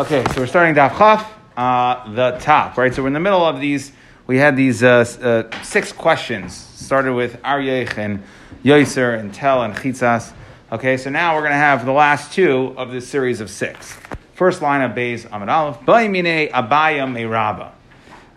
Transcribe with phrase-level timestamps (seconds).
[0.00, 2.94] Okay, so we're starting Daf Chaf, uh, the top, right?
[2.94, 3.92] So we're in the middle of these.
[4.26, 6.54] We had these uh, uh, six questions.
[6.54, 8.22] Started with Aryech and
[8.64, 10.32] Yoiser and Tel and Chitzas.
[10.72, 13.94] Okay, so now we're going to have the last two of this series of six.
[14.32, 15.80] First line of Beis Amid Aleph.
[15.80, 17.70] Baimine Abaya me Rabba.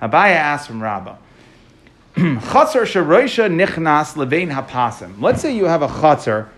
[0.02, 1.18] Abaya asks from Rabba.
[2.16, 5.21] Chatzar sheroisha nichnas levein hapasim.
[5.21, 6.50] Let's say you have a chatzar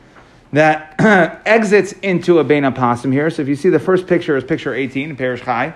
[0.56, 0.96] that
[1.46, 3.30] exits into a bein hapasim here.
[3.30, 5.74] So if you see the first picture is picture 18, Perish Chai,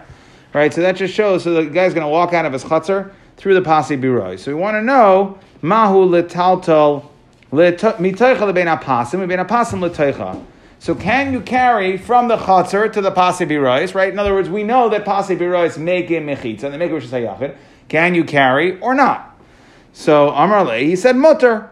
[0.54, 0.74] right?
[0.74, 3.56] So that just shows, so the guy's going to walk out of his chatzar through
[3.56, 4.40] the pasi biroi.
[4.40, 7.08] So we want to know, mahu letaltal
[7.52, 10.44] mitaycha lebein hapasim, lebein hapasim letaycha.
[10.80, 14.14] So can you carry from the chatzar to the pasi birois, right?
[14.14, 16.96] In other words, we know that pasi birois make a mechitza, and they make a
[16.96, 17.56] rishis
[17.90, 19.38] Can you carry or not?
[19.92, 21.70] So Amar he said mutter.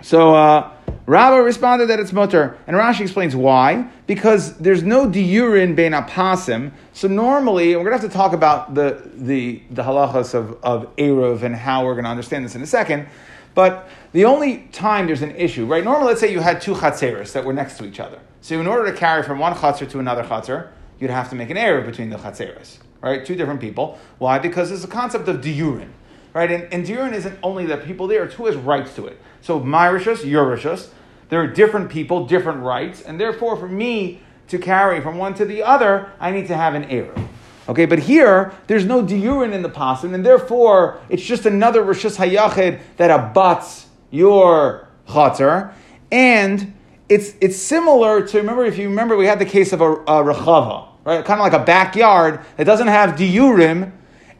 [0.00, 0.72] So uh,
[1.06, 3.88] Rabba responded that it's mutter, and Rashi explains why.
[4.08, 6.72] Because there's no diurin bein apasim.
[6.92, 10.94] So normally, we're going to have to talk about the the the halachas of of
[10.96, 13.06] eruv and how we're going to understand this in a second.
[13.54, 15.84] But the only time there's an issue, right?
[15.84, 18.18] Normally, let's say you had two chatzeros that were next to each other.
[18.40, 21.50] So in order to carry from one chatzar to another chatzar, you'd have to make
[21.50, 23.24] an eruv between the chatzeros, right?
[23.24, 23.98] Two different people.
[24.18, 24.40] Why?
[24.40, 25.90] Because there's a concept of diurin
[26.36, 26.68] right?
[26.70, 29.18] And, Dirin isn't only the people there, it's who has rights to it.
[29.40, 30.90] So my rishus, your rishus,
[31.30, 35.46] there are different people, different rights, and therefore for me to carry from one to
[35.46, 37.26] the other, I need to have an eruv.
[37.70, 42.18] Okay, but here there's no diurin in the pasim, and therefore it's just another rishus
[42.18, 45.72] hayachid that abuts your chatzar,
[46.12, 46.74] and
[47.08, 50.22] it's it's similar to remember if you remember we had the case of a, a
[50.22, 51.24] rechava, right?
[51.24, 53.90] Kind of like a backyard that doesn't have diurim,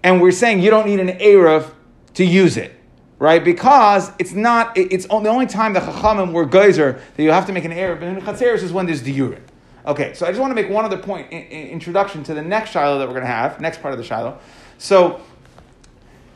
[0.02, 1.72] and we're saying you don't need an eruv
[2.16, 2.72] to use it,
[3.18, 3.42] right?
[3.42, 7.52] Because it's not, it's the only time the Chachamim were geyser that you have to
[7.52, 9.44] make an eruv, but in Chatzeris is when there's the urine.
[9.86, 12.42] Okay, so I just want to make one other point in, in introduction to the
[12.42, 14.38] next Shiloh that we're going to have, next part of the Shiloh.
[14.78, 15.20] So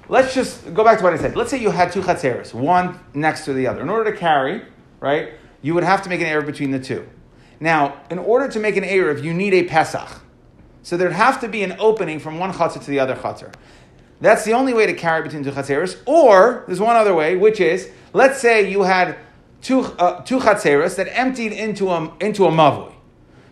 [0.09, 1.37] let's just go back to what I said.
[1.37, 3.81] Let's say you had two Chatzeris, one next to the other.
[3.81, 4.63] In order to carry,
[5.01, 7.07] right, you would have to make an eruv between the two.
[7.61, 10.23] Now, in order to make an Erev, you need a Pesach.
[10.83, 13.53] So there'd have to be an opening from one chatzar to the other chatzar.
[14.21, 15.99] That's the only way to carry between two chatzeros.
[16.07, 19.17] Or there's one other way, which is let's say you had
[19.63, 22.95] two uh, two chatzeros that emptied into a into a mavoi.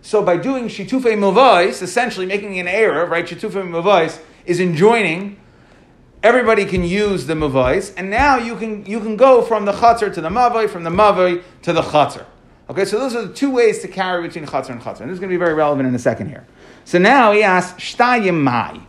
[0.02, 3.26] So by doing shitufei mavais, essentially making an eruv, right?
[3.26, 5.38] Shitufei mavais is enjoining.
[6.22, 10.12] Everybody can use the mavais, and now you can you can go from the chatzar
[10.12, 12.26] to the mavoi, from the mavoi to the chatzar.
[12.68, 15.00] Okay, so those are the two ways to carry between chatzar and chatzar.
[15.00, 16.46] And this is going to be very relevant in a second here.
[16.84, 18.80] So now he asks, shtayim mai.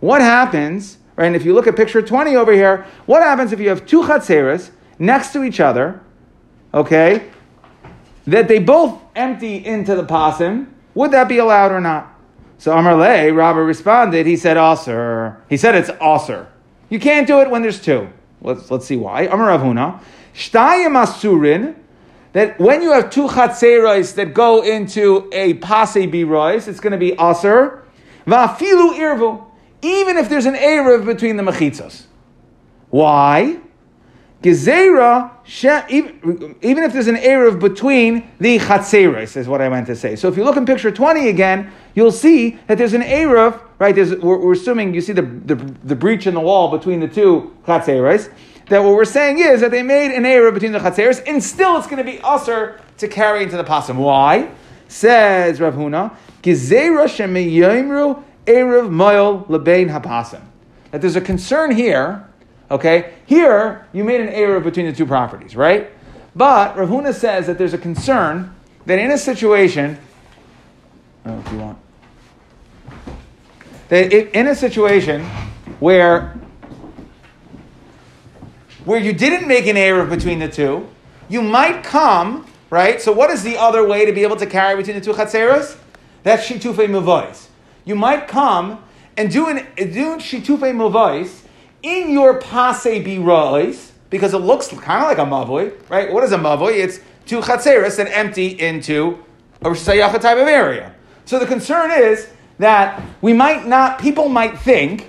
[0.00, 1.26] What happens Right?
[1.26, 4.02] And if you look at picture 20 over here, what happens if you have two
[4.02, 4.70] chatzeras
[5.00, 6.00] next to each other,
[6.72, 7.28] okay,
[8.28, 12.14] that they both empty into the pasim, would that be allowed or not?
[12.58, 15.42] So Amar Le, Rabbi responded, he said, Aser.
[15.48, 16.46] He said it's Aser.
[16.88, 18.08] You can't do it when there's two.
[18.40, 19.22] Let's, let's see why.
[19.22, 20.00] Amar Rav Huna,
[20.34, 21.74] Shtayim Asurin,
[22.32, 26.96] that when you have two chatzeros that go into a pase birois, it's going to
[26.96, 27.82] be Aser.
[28.24, 29.47] Vafilu irvu
[29.82, 32.06] even if there's an Erev between the Mechitzos.
[32.90, 33.60] Why?
[34.42, 35.32] Gezerah,
[36.62, 40.14] even if there's an Erev between the Chatzeres, is what I meant to say.
[40.14, 43.96] So if you look in picture 20 again, you'll see that there's an Erev, right?
[43.96, 47.56] We're, we're, assuming you see the, the, the, breach in the wall between the two
[47.66, 48.32] Chatzeres.
[48.68, 51.76] That what we're saying is that they made an Erev between the Chatzeres, and still
[51.76, 53.96] it's going to be usher to carry into the pasim.
[53.96, 54.52] Why?
[54.86, 56.14] Says Rav Huna,
[58.48, 60.40] Erev Moil Lebein Hapasim.
[60.90, 62.26] That there's a concern here,
[62.70, 63.12] okay?
[63.26, 65.90] Here, you made an Erev between the two properties, right?
[66.34, 68.54] But Rav Huna says that there's a concern
[68.86, 69.98] that in a situation,
[71.26, 71.78] oh, if you want,
[73.88, 75.24] that in a situation
[75.78, 76.34] where
[78.84, 80.88] where you didn't make an Erev between the two,
[81.28, 83.02] you might come, right?
[83.02, 85.76] So what is the other way to be able to carry between the two Chatzeros?
[86.22, 87.47] That's Shitufe Mavois
[87.88, 88.84] you might come
[89.16, 91.40] and do an do shitufe mavais
[91.82, 96.12] in your pase birois because it looks kind of like a mavoi, right?
[96.12, 96.72] What is a mavoi?
[96.72, 99.24] It's two chatzeris and empty into
[99.62, 100.94] a sayacha type of area.
[101.24, 105.08] So the concern is that we might not, people might think,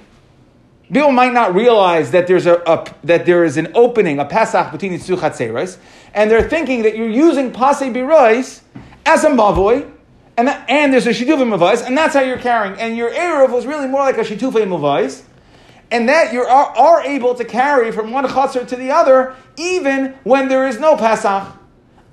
[0.87, 4.71] people might not realize that there's a, a that there is an opening, a pesach
[4.71, 5.77] between these two chatzeris,
[6.13, 8.61] and they're thinking that you're using pase birois
[9.05, 9.98] as a mavoi
[10.39, 12.79] and, that, and there's a shitufim mavais, and that's how you're carrying.
[12.79, 15.23] And your erev was really more like a shitufim mavais,
[15.91, 20.13] and that you are, are able to carry from one chatzar to the other, even
[20.23, 21.51] when there is no pasach.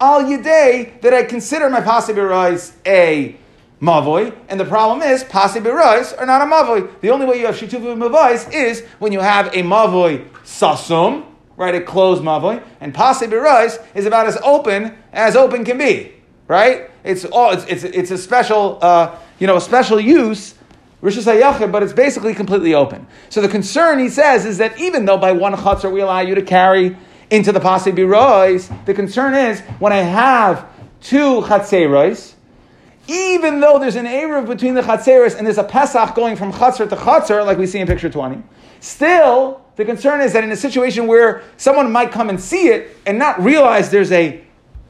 [0.01, 3.37] Al yedei that I consider my pasach a
[3.81, 7.01] mavoi, and the problem is pasi berois are not a mavoi.
[7.01, 11.25] The only way you have shitufim mavais is when you have a mavoi sasum,
[11.57, 16.16] right, a closed mavoi, and pasi berois is about as open as open can be,
[16.49, 16.91] right?
[17.05, 20.55] It's all it's it's, it's a special uh, you know a special use.
[21.03, 23.07] But it's basically completely open.
[23.29, 26.35] So the concern, he says, is that even though by one chutzner we allow you
[26.35, 26.97] to carry
[27.31, 30.67] into the pasi birois, the concern is when I have
[31.01, 32.35] two chatzeros,
[33.09, 36.89] even though there's an Erev between the Chatzeris and there's a Pesach going from Chatzar
[36.89, 38.43] to Chatzar, like we see in picture 20,
[38.81, 42.97] still, the concern is that in a situation where someone might come and see it
[43.07, 44.43] and not realize there's a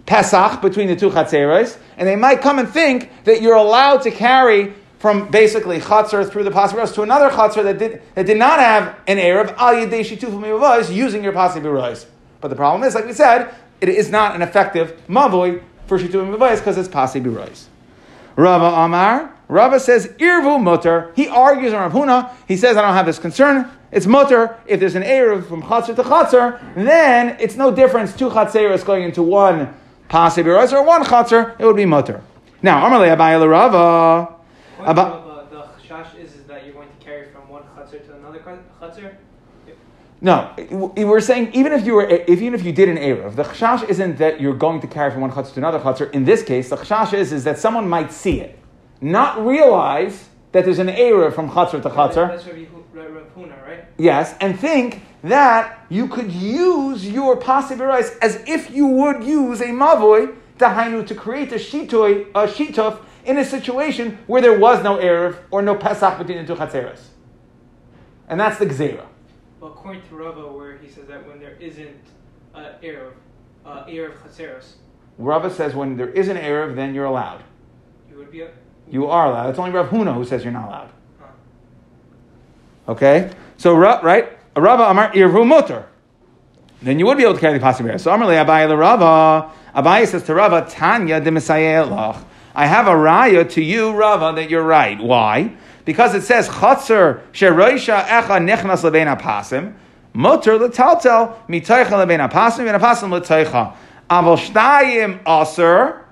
[0.07, 4.11] Pesach between the two Chatzeris, and they might come and think that you're allowed to
[4.11, 8.59] carry from basically Chatzar through the Pasibiros to another Chatzar that did, that did not
[8.59, 12.07] have an Erev, Al Yadei Shitufim using your Pasibiros.
[12.41, 16.33] But the problem is, like we said, it is not an effective Mavoi for Shitufim
[16.33, 17.67] because it's Pasibiros.
[18.37, 19.33] Rava Amar.
[19.49, 21.13] Rava says, Irvu mutter.
[21.15, 22.35] He argues on Rav Huna.
[22.49, 23.71] He says, I don't have this concern.
[23.93, 24.59] It's mutter.
[24.67, 28.17] If there's an Erev from Chatzar to Chatzar, then it's no difference.
[28.17, 29.75] Two Chatzeros going into one
[30.09, 32.23] Pasib or one Chatzar, it would be mutter.
[32.63, 34.35] Now, Amarle Abayel Rava.
[34.79, 38.41] About, the chash is, is that you're going to carry from one Chatzar to another
[38.81, 39.17] Chatzar?
[40.21, 40.51] No,
[40.97, 43.87] we're saying even if you were, if, even if you did an erev, the chashash
[43.87, 46.11] isn't that you're going to carry from one chutzner to another chutzner.
[46.13, 48.59] In this case, the chashash is, is that someone might see it,
[49.03, 52.29] not realize that there's an erev from chutzner to chutzner.
[52.29, 52.57] That's Rav
[53.37, 53.85] Huna, right?
[53.99, 59.67] Yes, and think that you could use your pasibirais as if you would use a
[59.67, 65.37] mavoy to create a shitoy, a shituf in a situation where there was no erev
[65.51, 67.01] or no pesach between the two chatzeres,
[68.29, 69.07] and that's the gzera
[69.67, 72.01] according to Rava, where he says that when there isn't
[72.55, 73.13] an Erev,
[73.65, 74.75] uh, Erev Chaseros.
[75.19, 77.43] Rava says when there is an Erev, then you're allowed.
[78.11, 78.51] You would be a,
[78.91, 79.51] You are allowed.
[79.51, 80.91] It's only Rav Huna who says you're not allowed.
[82.89, 83.31] Okay?
[83.57, 84.36] So, right?
[84.57, 85.87] Rava Amar Irvu Mutter.
[86.83, 87.99] Then you would be able to carry the possibility.
[87.99, 89.51] So, Amar Abaye Rava.
[89.75, 91.31] Abaye says to Rava, Tanya de
[92.59, 94.99] I have a raya to you, Rava, that you're right.
[94.99, 95.55] Why?
[95.87, 99.73] because it says chatzar sheroisha echa nechnas lebein apasim,
[100.13, 103.75] mutter letaltel mitoicha lebein apasim, lebein apasim letoicha.
[104.11, 106.03] Aval shtayim aser.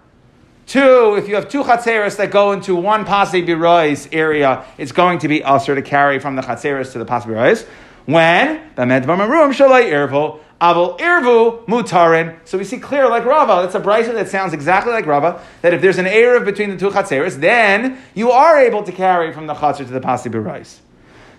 [0.66, 5.18] Two, if you have two chatzeres that go into one pasi birois area, it's going
[5.18, 7.66] to be aser to carry from the chatzeres to the pasi birois.
[8.06, 12.36] When irvo Aval irvu mutarin.
[12.44, 13.62] So we see clear like Rava.
[13.62, 15.42] That's a brisa that sounds exactly like Rava.
[15.62, 19.32] That if there's an erev between the two chatzeres, then you are able to carry
[19.32, 20.78] from the chatzir to the pasi b'rais.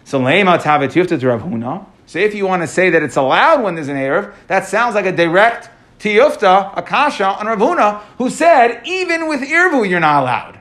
[0.04, 1.86] So leima tavet yufta to Rav Huna.
[2.06, 4.94] So if you want to say that it's allowed when there's an erev, that sounds
[4.94, 5.70] like a direct
[6.00, 10.60] tiyufta, a kasha on Rav Huna, who said even with irvu you're not allowed.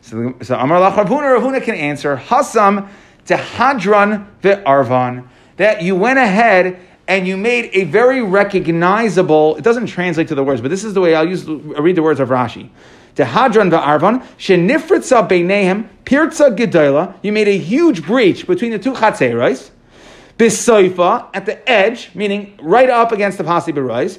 [0.00, 2.88] So, so Amar Lach Rav Huna, Rav Huna can answer Hasam
[3.26, 5.26] tehadran ve'arvan
[5.56, 6.78] that you went ahead
[7.08, 10.94] and you made a very recognizable, it doesn't translate to the words, but this is
[10.94, 12.70] the way I'll use, I'll read the words of Rashi.
[13.16, 18.92] To Hadran va'arvan, shenifritza beinehem, pirza gedola, you made a huge breach between the two
[18.92, 19.70] chatzerais,
[20.38, 24.18] bisoifa, at the edge, meaning right up against the pasi berais,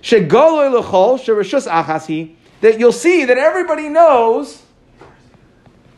[0.00, 4.62] shegoloy lechol, sherishus achasi, that you'll see that everybody knows,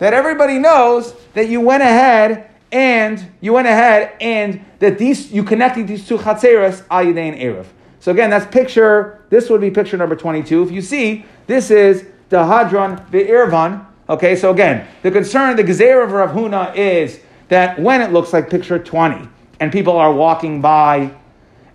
[0.03, 5.45] that everybody knows that you went ahead and you went ahead and that these you
[5.45, 7.67] connected these two chatzeres al yadein erev.
[8.01, 9.25] So again, that's picture.
[9.31, 10.65] This would be picture number twenty-two.
[10.65, 13.87] If you see, this is the hadron ve'irvan.
[14.09, 18.33] Okay, so again, the concern, the gezer of Rav Huna is that when it looks
[18.33, 19.29] like picture twenty,
[19.61, 21.15] and people are walking by,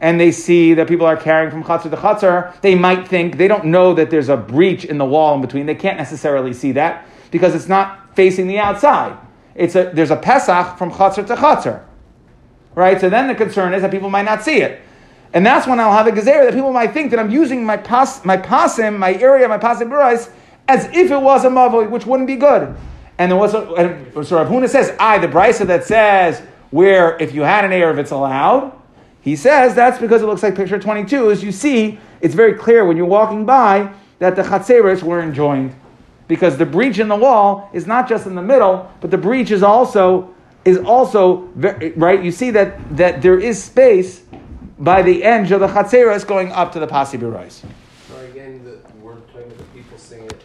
[0.01, 3.47] and they see that people are carrying from chatzar to chatzar, they might think they
[3.47, 5.65] don't know that there's a breach in the wall in between.
[5.65, 9.17] They can't necessarily see that because it's not facing the outside
[9.57, 11.83] it's a, there's a Pesach from Chatzar to Chatzar.
[12.75, 13.01] Right?
[13.01, 14.79] So then the concern is that people might not see it.
[15.33, 17.75] And that's when I'll have a gezer that people might think that I'm using my
[17.75, 20.31] pas, my pasim, my area, my pasim burais,
[20.67, 22.75] as if it was a mavoi, which wouldn't be good.
[23.17, 27.17] And there was a, and so Rav Huna says, I, the brisa that says where
[27.19, 28.73] if you had an air, if it's allowed.
[29.21, 31.31] He says that's because it looks like picture 22.
[31.31, 35.75] As you see, it's very clear when you're walking by that the chatzeres were enjoined
[36.27, 39.51] because the breach in the wall is not just in the middle, but the breach
[39.51, 40.33] is also
[40.65, 41.49] is also
[41.95, 42.23] right.
[42.23, 44.23] You see that that there is space
[44.79, 47.63] by the edge of the chatzeres going up to the pasi birais.
[48.07, 50.43] Sorry again, the word playing with the people sing it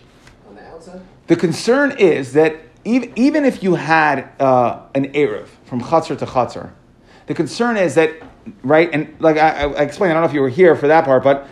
[0.49, 1.01] on the outside.
[1.27, 6.27] The concern is that even, even if you had uh, an erev from chatzar to
[6.27, 6.71] chatzar,
[7.27, 8.15] the concern is that
[8.63, 10.13] right and like I, I explained.
[10.13, 11.49] I don't know if you were here for that part, but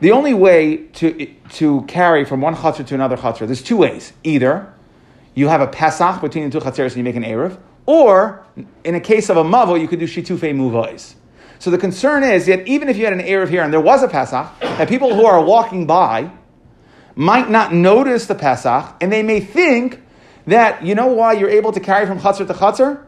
[0.00, 4.12] the only way to, to carry from one chutzner to another chutzner, there's two ways.
[4.24, 4.72] Either
[5.38, 7.58] you have a Pesach between the two Chatzeres and you make an Erev.
[7.86, 8.44] Or,
[8.82, 11.14] in a case of a Mavo, you could do Shitufei Muvais.
[11.60, 14.02] So the concern is that even if you had an Erev here and there was
[14.02, 16.32] a Pesach, that people who are walking by
[17.14, 20.02] might not notice the Pesach and they may think
[20.48, 23.04] that, you know why you're able to carry from Chatzar to Chatzar?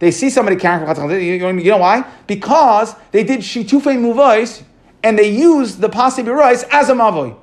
[0.00, 1.62] They see somebody carrying from Chatzar Chatzar.
[1.62, 2.04] You know why?
[2.26, 4.64] Because they did Shitufei Muvais
[5.02, 7.36] and they use the Pasi Birais as a Mavoy.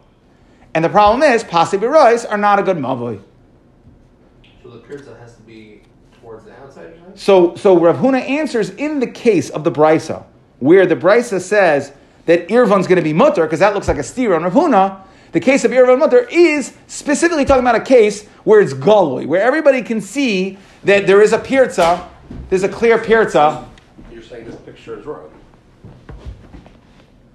[0.73, 3.21] And the problem is, Pasi Birais are not a good Mavoy.
[4.61, 5.81] So the pirza has to be
[6.19, 7.15] towards the outside, you're?
[7.15, 10.23] So, so Rav Huna answers in the case of the Brisa,
[10.59, 11.93] where the Brisa says
[12.25, 15.01] that Irvan's going to be mutter, because that looks like a steer on Rav Huna.
[15.31, 19.41] The case of Irvan mutter is specifically talking about a case where it's Galoi, where
[19.41, 22.07] everybody can see that there is a pirza,
[22.49, 23.67] there's a clear pirza.
[24.11, 25.31] You're saying this picture is wrong.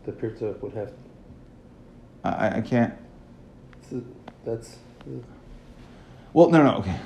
[0.04, 0.92] The pirza would have,
[2.24, 2.94] I, I can't.
[4.44, 4.76] that's,
[6.32, 6.98] Well, no, no, okay.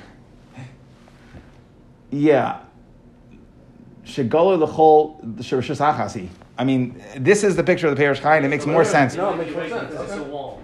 [2.09, 2.61] Yeah.
[4.05, 6.29] Shegalo the whole Shashachasi.
[6.57, 8.43] I mean, this is the picture of the Parish Chaim.
[8.43, 9.15] It makes more sense.
[9.15, 9.93] No, it makes more sense.
[9.93, 10.63] It's a wall.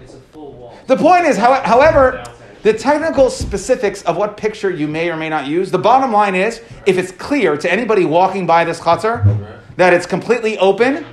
[0.00, 0.78] It's a full wall.
[0.86, 2.24] The point is, however,
[2.62, 6.34] the technical specifics of what picture you may or may not use, the bottom line
[6.34, 11.06] is, if it's clear to anybody walking by this chutzner that it's completely open,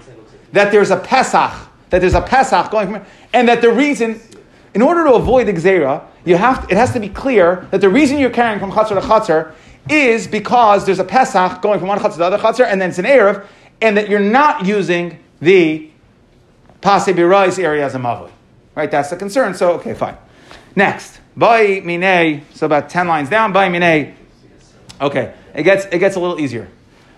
[0.55, 1.51] that there's a Pesach,
[1.89, 4.21] that there's a Pesach going from, and that the reason,
[4.73, 7.89] in order to avoid the Gzera, you have, it has to be clear that the
[7.89, 9.53] reason you're carrying from chutzner to chutzner
[9.89, 12.89] is because there's a Pesach going from one chutzner to the other chutzner, and then
[12.89, 13.45] it's an Erev,
[13.81, 15.91] and that you're not using the
[16.79, 18.31] Pase Birais area as a Mavli.
[18.75, 19.55] Right, that's the concern.
[19.55, 20.17] So, okay, fine.
[20.73, 24.15] Next, Bai Mine, so about 10 lines down, Bai Mine.
[25.01, 26.69] Okay, it gets, it gets a little easier.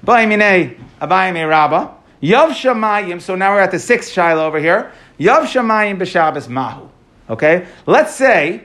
[0.03, 1.96] Bai Mine, Abai Me Rabba.
[2.21, 4.91] Yav Shamayim, so now we're at the sixth Shiloh over here.
[5.19, 6.89] Yav Shamayim B'Shabbos Mahu.
[7.29, 8.63] Okay, let's say,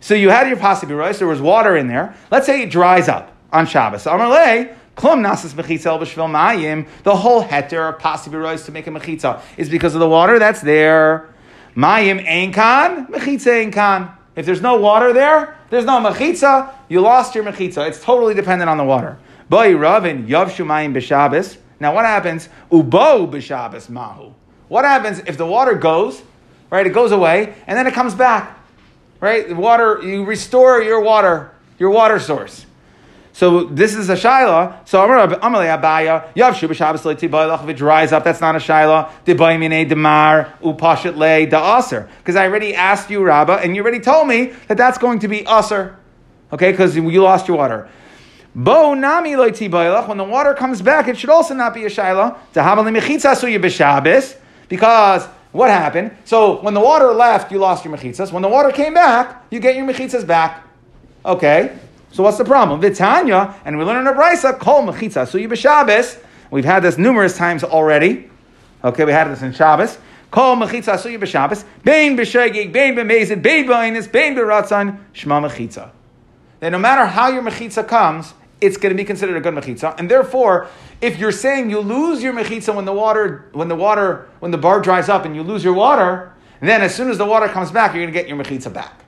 [0.00, 2.14] so you had your Pase Birais, there was water in there.
[2.30, 4.04] Let's say it dries up on Shabbos.
[4.04, 6.86] Amalei, Klum nasas mechitza b'shvil mayim.
[7.02, 10.38] The whole heter of pasi b'rois to make a mechitza is because of the water
[10.38, 11.34] that's there.
[11.74, 14.10] Mayim ein kan, mechitza ein kan.
[14.36, 16.72] If there's no water there, there's no mechitza.
[16.88, 17.88] You lost your mechitza.
[17.88, 19.18] It's totally dependent on the water.
[19.48, 21.56] Boi ravin yavshu mayim b'shabbos.
[21.84, 22.48] Now what happens?
[22.72, 24.32] Ubo b'shabbos mahu.
[24.68, 26.22] What happens if the water goes,
[26.70, 26.86] right?
[26.86, 28.58] It goes away and then it comes back,
[29.20, 29.46] right?
[29.46, 32.64] The water, you restore your water, your water source.
[33.34, 34.88] So this is a shaila.
[34.88, 37.64] So Amalei Abaya Yavshu b'Shabbos le'tibaylach.
[37.64, 39.10] If it dries up, that's not a shaila.
[39.26, 42.08] Debaymine demar upashet le da'aser.
[42.16, 45.28] Because I already asked you, Rabba, and you already told me that that's going to
[45.28, 45.98] be aser.
[46.50, 47.90] Okay, because you lost your water.
[48.54, 50.06] Bo nami le'tibaylach.
[50.08, 52.36] When the water comes back, it should also not be a shaila.
[52.54, 54.36] Tahabali mechitza.
[54.68, 56.16] Because what happened?
[56.24, 58.32] So when the water left, you lost your mechitzas.
[58.32, 60.62] When the water came back, you get your mechitzas back.
[61.24, 61.76] Okay.
[62.12, 62.80] So what's the problem?
[62.80, 65.48] Vitanya, and we learn in a brisa, kol mechitza suyi.
[66.50, 68.30] We've had this numerous times already.
[68.84, 69.98] Okay, we had this in Shabbos.
[70.30, 71.18] Kol mechitza suyi.
[71.82, 75.90] Bein b'shegig, bein b'mezid, bein b'ainis, bein b'ratzan, shma mechitza.
[76.60, 78.32] Then no matter how your mechitza comes,
[78.64, 79.98] it's going to be considered a good mechitza.
[79.98, 80.68] And therefore,
[81.00, 84.58] if you're saying you lose your mechitza when the water, when the water, when the
[84.58, 87.70] bar dries up and you lose your water, then as soon as the water comes
[87.70, 89.04] back, you're going to get your mechitza back.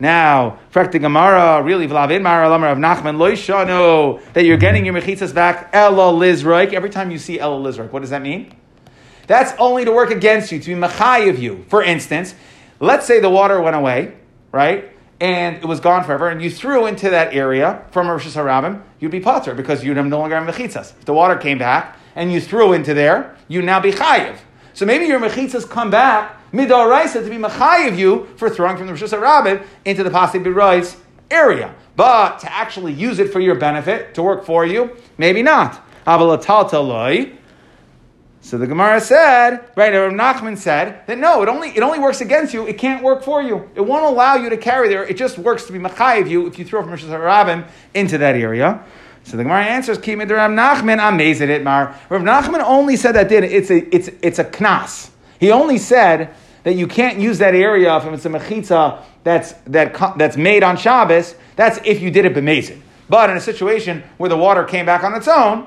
[0.00, 5.34] Now, Frekta Gemara, really, Vlavin Mara Lamar of Nachman, Loishano, that you're getting your mechitzas
[5.34, 6.72] back, Ella Lizroik.
[6.72, 8.54] Every time you see Ella Lizroik, what does that mean?
[9.26, 11.64] That's only to work against you, to be Machai of you.
[11.68, 12.34] For instance,
[12.78, 14.14] let's say the water went away,
[14.52, 14.92] right?
[15.20, 19.10] And it was gone forever, and you threw into that area from Rosh Hashanah, you'd
[19.10, 20.96] be potter because you'd have no longer have mechitzas.
[20.96, 24.38] If the water came back and you threw into there, you'd now be chayiv.
[24.74, 28.92] So maybe your mechitzas come back midoraisa to be machayiv you for throwing from the
[28.92, 30.96] Rosh Hashanah into the Pasi Birois
[31.30, 31.74] area.
[31.96, 35.84] But to actually use it for your benefit, to work for you, maybe not.
[38.48, 42.22] So the Gemara said, right, Rav Nachman said that no, it only, it only works
[42.22, 43.68] against you, it can't work for you.
[43.74, 46.58] It won't allow you to carry there, it just works to be machayiv you if
[46.58, 48.82] you throw from Rosh Hashanah into that area.
[49.24, 51.94] So the Gemara answers, Kimid Rav Nachman, amazed at it, Mar.
[52.08, 55.10] Rav Nachman only said that did it's a it's it's a knas.
[55.38, 60.16] He only said that you can't use that area if it's a mechitza that's that
[60.16, 61.34] that's made on Shabbos.
[61.56, 62.80] That's if you did it b'mezid.
[63.10, 65.66] But in a situation where the water came back on its own,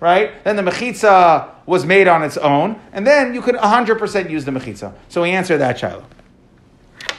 [0.00, 0.42] right?
[0.44, 4.50] Then the mechitza was made on its own, and then you could 100% use the
[4.50, 4.94] mechitza.
[5.08, 6.04] So he answered that child.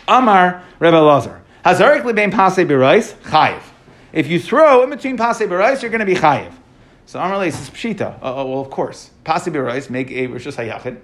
[0.08, 1.42] Amar Rebbe Lazar.
[1.64, 3.62] Hazarik libein pasei b'rais chayiv.
[4.12, 6.52] If you throw in between pasei b'rais, you're going to be chayiv.
[7.06, 8.16] So Amar Leis is pshita.
[8.18, 11.00] Uh, well, of course, pasei b'rais make a rishus hayachid,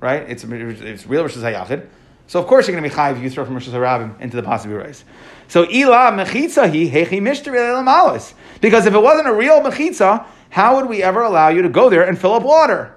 [0.00, 0.22] right?
[0.28, 1.88] It's it's real rishus hayachid.
[2.28, 4.36] So of course you're going to be high if you throw from Rosh Hashanah into
[4.36, 5.02] the pasi b'rais.
[5.48, 10.88] So ila mechitza he hechi mishteri Because if it wasn't a real mechitza, how would
[10.88, 12.94] we ever allow you to go there and fill up water?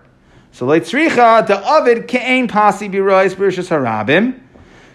[0.51, 4.39] So leitzricha the avid ke'ain pasi birois b'rishas harabim.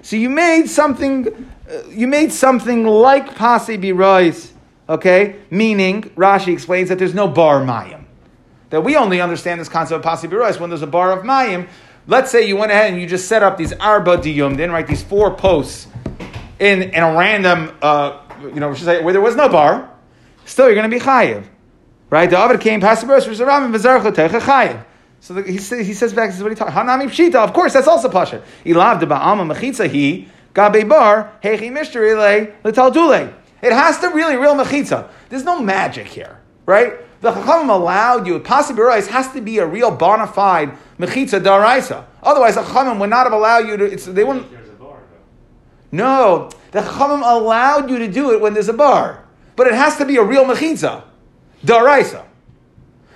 [0.03, 4.51] So you made something, uh, you made something like pasi birois,
[4.89, 5.37] okay?
[5.51, 8.05] Meaning Rashi explains that there's no bar mayim.
[8.71, 11.69] That we only understand this concept of pasi birois when there's a bar of mayim.
[12.07, 14.87] Let's say you went ahead and you just set up these arba diyum, then right
[14.87, 15.89] these four posts
[16.59, 19.91] in in a random, uh, you know, where there was no bar.
[20.45, 21.45] Still, you're going to be chayiv,
[22.11, 22.29] right?
[22.29, 24.85] The avid came pasi birois b'rishas harabim v'zarcha techa chayiv.
[25.21, 26.73] So the, he, says, he says back, this is what he talks.
[26.73, 27.37] Hanami pshita.
[27.37, 28.43] Of course, that's also pasha.
[28.65, 33.33] Ilav de ba'alma mechitza he gabe bar hechi mishteri le.
[33.63, 35.09] It has to really real mechitza.
[35.29, 36.93] There's no magic here, right?
[37.23, 38.39] The chachamim allowed you.
[38.41, 42.05] Possibly has to be a real bona fide mechitza daraisa.
[42.23, 43.85] Otherwise, the chachamim would not have allowed you to.
[43.85, 44.47] It's, they wouldn't.
[45.91, 49.25] No, the chachamim allowed you to do it when there's a bar,
[49.57, 51.05] but it has to be a real mechitza
[51.65, 52.25] daraisa.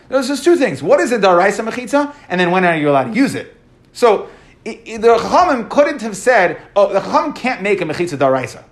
[0.09, 0.83] There's just two things.
[0.83, 2.15] What is a daraisa mechitza?
[2.29, 3.57] And then when are you allowed to use it?
[3.93, 4.29] So
[4.65, 8.65] the Chachamim couldn't have said, oh, the Chachamim can't make a mechitza daraisa.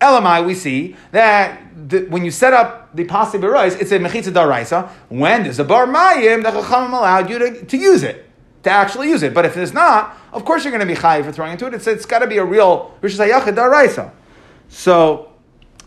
[0.00, 4.32] Elamai, we see that the, when you set up the pasi berois, it's a mechitza
[4.32, 4.88] daraisa.
[5.08, 8.24] When there's a bar mayim, the Chachamim allowed you to, to use it,
[8.62, 9.34] to actually use it.
[9.34, 11.74] But if there's not, of course you're going to be chayiv for throwing into it.
[11.74, 14.12] It's, it's got to be a real rishis hayachid daraisa.
[14.68, 15.32] So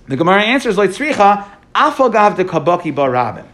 [0.08, 1.46] the Gemara answers like tzricha
[1.78, 3.46] afagav de kabaki barabim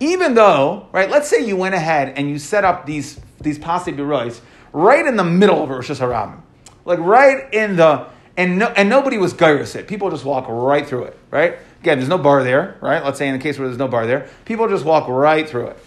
[0.00, 3.92] even though, right, let's say you went ahead and you set up these, these pasi
[3.92, 4.40] birois
[4.72, 6.40] right in the middle of Rosh Hashanah.
[6.84, 9.86] Like right in the, and, no, and nobody was gyrus it.
[9.86, 11.58] People just walk right through it, right?
[11.80, 13.04] Again, there's no bar there, right?
[13.04, 15.68] Let's say in the case where there's no bar there, people just walk right through
[15.68, 15.78] it.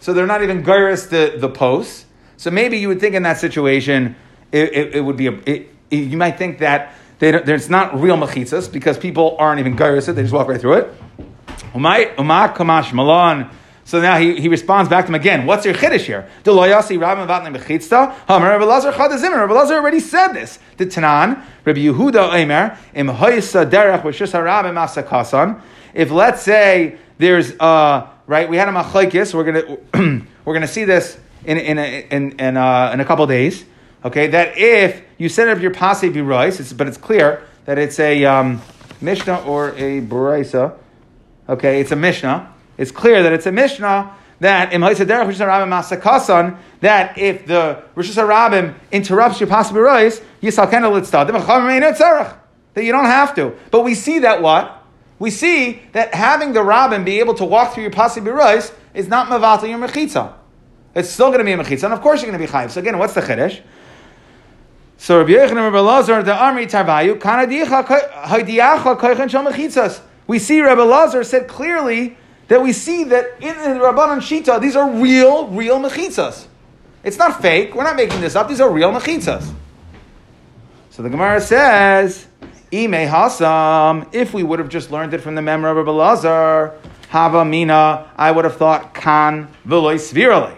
[0.00, 2.04] So they're not even gyrus the, the posts.
[2.36, 4.16] So maybe you would think in that situation,
[4.52, 8.16] it, it, it would be a, it, you might think that they there's not real
[8.16, 10.94] mechitzas because people aren't even gyrus it, they just walk right through it.
[12.92, 13.50] Malon.
[13.84, 15.46] So now he, he responds back to him again.
[15.46, 16.28] What's your chiddush here?
[16.42, 18.12] Deloyasi Rabbi Vatne Mechitzta.
[18.26, 18.90] Hamar Rabbi Lazar.
[18.90, 20.58] Rabbi Lazar already said this.
[20.76, 25.60] The Tanan Rabbi Yehuda Eimer Im Hoysa Derech Rishus Harabim Asakasan.
[25.94, 29.32] If let's say there's uh right, we had a machlekes.
[29.32, 33.24] We're gonna we're gonna see this in in a, in in, uh, in a couple
[33.28, 33.64] days.
[34.04, 38.24] Okay, that if you set up your pase birois, but it's clear that it's a
[38.24, 38.62] um,
[39.00, 40.76] mishnah or a brisa
[41.48, 42.52] Okay, it's a Mishnah.
[42.76, 49.40] It's clear that it's a Mishnah that in Masakasan that if the Rosh Hashanah interrupts
[49.40, 52.36] your pasi birois, you salkena litzadim.
[52.74, 53.54] that you don't have to.
[53.70, 54.84] But we see that what?
[55.18, 59.08] We see that having the rabbin be able to walk through your pasi birois is
[59.08, 60.34] not mavatal your mechitza.
[60.94, 62.70] It's still going to be a mechitza, and of course you're going to be chayiv.
[62.70, 63.62] So again, what's the chiddush?
[64.98, 67.20] So Rabbi Yechon and Rabbi Lazar, the army tarvayu.
[70.26, 72.16] We see Rabbi Lazar said clearly
[72.48, 76.46] that we see that in the Rabbanan Shita, these are real, real mechitzas.
[77.04, 77.74] It's not fake.
[77.74, 78.48] We're not making this up.
[78.48, 79.52] These are real mechitzas.
[80.90, 82.26] So the Gemara says,
[82.72, 86.74] Ime Hasam, if we would have just learned it from the memory of Rabbi Lazar,
[87.10, 90.56] Hava Mina, I would have thought Kan Veloy Svirale.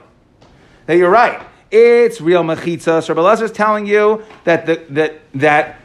[0.87, 1.43] That you're right.
[1.71, 3.09] It's real mechitzas.
[3.09, 5.81] Rabbi Lazar is telling you that the, that that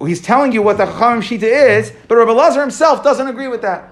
[0.00, 3.62] he's telling you what the Chachamim Shita is, but Rabbi Lazar himself doesn't agree with
[3.62, 3.90] that.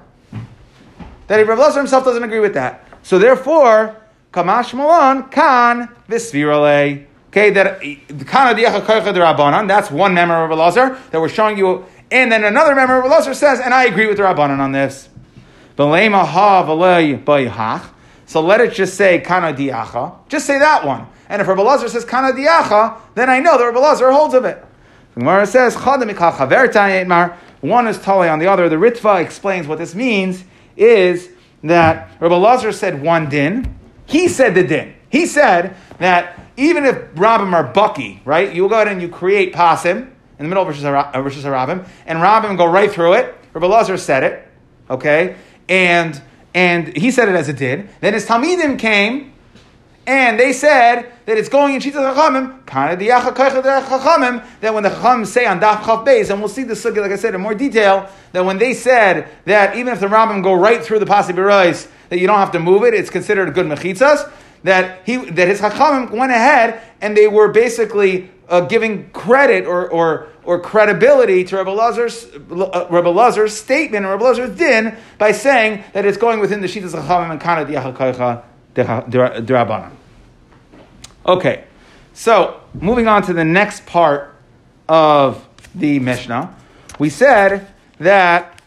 [1.27, 2.89] That Rabbi Lazar himself doesn't agree with that.
[3.03, 3.97] So therefore,
[4.33, 7.07] Kamash Malon kan visvirale.
[7.29, 7.81] Okay, that
[8.27, 9.69] kana rabbanon.
[9.69, 13.05] That's one member of Rabbi Lazar that we're showing you, and then another member of
[13.05, 15.11] Rabbi Lazar says, and I agree with the rabbanon on this.
[18.27, 20.15] So let it just say kana diacha.
[20.29, 21.07] Just say that one.
[21.29, 24.45] And if Rabbi Lazar says kana diacha, then I know that Rabbi Lazar holds of
[24.45, 24.65] it.
[25.15, 25.75] The Gemara says,
[27.61, 28.69] one is tali on the other.
[28.69, 30.45] The Ritva explains what this means
[30.77, 31.31] is
[31.63, 33.79] that Rabbi Lazar said one din.
[34.05, 34.95] He said the din.
[35.09, 39.53] He said that even if Rabbim are bucky, right, you go ahead and you create
[39.53, 43.35] pasim in the middle of Rosh Hashanah, uh, and Rabbim go right through it.
[43.53, 44.47] Rabbi Lazar said it,
[44.91, 45.37] okay,
[45.69, 46.21] and
[46.55, 47.89] and he said it as it did.
[48.01, 49.33] Then his Talmidim came
[50.07, 54.91] and they said that it's going in Shitas Chachamim, kind of Chachamim, that when the
[54.91, 57.55] Chachamim say on Daf Chav Beis, and we'll see sugya, like I said, in more
[57.55, 61.33] detail, that when they said that even if the Rambam go right through the Pasi
[61.33, 64.31] Berois, that you don't have to move it, it's considered a good mechitzas,
[64.63, 69.89] that he that his Chachamim went ahead and they were basically uh, giving credit or,
[69.91, 75.33] or, or credibility to Rabbi Lazar's, uh, Rabbi Lazar's statement or Rabbi Lazar's din by
[75.33, 78.45] saying that it's going within the Shitas Chachamim and the Yachakaycha
[78.77, 79.91] Derabanan.
[81.25, 81.65] Okay,
[82.19, 84.35] So, moving on to the next part
[84.89, 86.57] of the Mishnah,
[86.99, 87.67] we said
[87.99, 88.63] that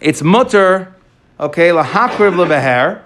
[0.00, 0.94] it's mutter,
[1.38, 3.02] okay, lahakriv lebeher.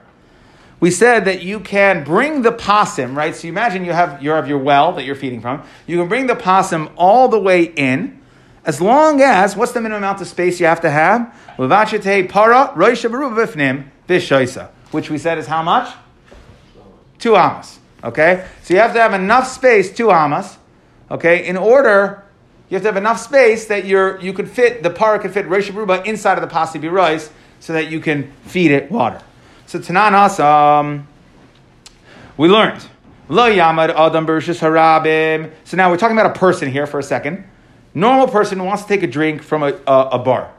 [0.79, 3.35] We said that you can bring the pasim, right?
[3.35, 5.65] So you imagine you have, you have your well that you're feeding from.
[5.89, 8.21] You can bring the pasim all the way in,
[8.65, 11.35] as long as, what's the minimum amount of space you have to have?
[11.57, 13.11] Para roisha
[14.91, 15.95] which we said is how much?
[17.19, 17.79] Two amas.
[18.03, 18.47] Okay?
[18.63, 20.57] So you have to have enough space, two amas,
[21.11, 22.25] okay, in order,
[22.69, 25.47] you have to have enough space that you're, you could fit, the para could fit
[25.47, 29.21] roisha Ruba inside of the pasi rice so that you can feed it water.
[29.67, 31.05] So Tanan Asam,
[32.37, 32.87] we learned.
[33.29, 35.53] Lo Yamad Adam Bershis Harabim.
[35.65, 37.45] So now we're talking about a person here for a second.
[37.95, 40.53] Normal person wants to take a drink from a, a, a bar,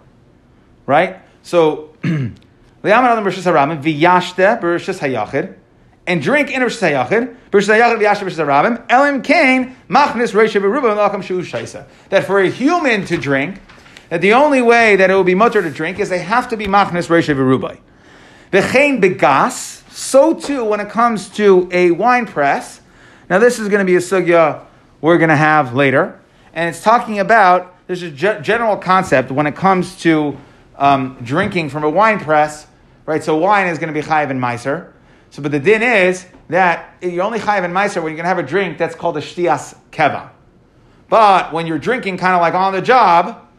[0.86, 1.18] right?
[1.44, 1.96] So
[6.08, 10.96] And drink in Rosh Hayachid, Rosh Hayachid v'yashte Rosh Harabim Elim Kain Machnis Reish Berubah
[10.96, 11.86] Malacham Shu Shaisa.
[12.10, 13.62] That for a human to drink,
[14.10, 16.58] that the only way that it will be mutter to drink is they have to
[16.58, 17.78] be Machnis Reish Berubah.
[18.52, 22.82] V'chein begas, so too when it comes to a wine press.
[23.30, 24.66] Now this is going to be a sugya
[25.02, 26.20] we're going to have later,
[26.52, 30.36] and it's talking about there's a general concept when it comes to
[30.78, 32.66] um, drinking from a wine press,
[33.12, 33.24] right?
[33.24, 34.94] So wine is going to be chayiv and meiser.
[35.32, 38.30] So, but the din is that you're only chayiv and meiser when you're going to
[38.30, 40.30] have a drink that's called a shtias keva.
[41.10, 43.50] But when you're drinking kind of like on the job,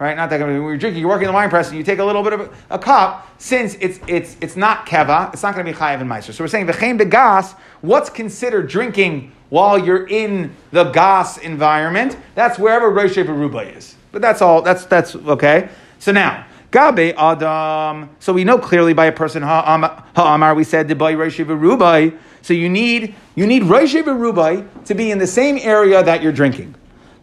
[0.00, 0.16] right?
[0.16, 2.24] Not that when you're drinking, you're working the wine press, and you take a little
[2.24, 3.28] bit of a, a cup.
[3.38, 6.32] Since it's it's it's not keva, it's not going to be chayiv and meiser.
[6.32, 7.52] So we're saying v'chein begas.
[7.82, 12.16] What's considered drinking while you're in the gas environment?
[12.34, 13.94] That's wherever Rosh Beruba is.
[14.10, 14.62] But that's all.
[14.62, 15.68] That's that's okay.
[16.00, 16.46] So now.
[16.70, 18.10] Gabe Adam.
[18.20, 22.16] So we know clearly by a person ha'amar we said the by Rosh Berubai.
[22.42, 26.32] So you need you need Rosh Berubai to be in the same area that you're
[26.32, 26.74] drinking.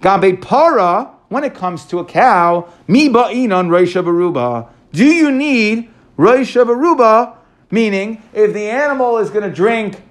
[0.02, 4.70] Gabe para when it comes to a cow, mi ba'inan reisha baruba.
[4.92, 7.34] Do you need baruba?
[7.70, 10.02] Meaning, if the animal is going to drink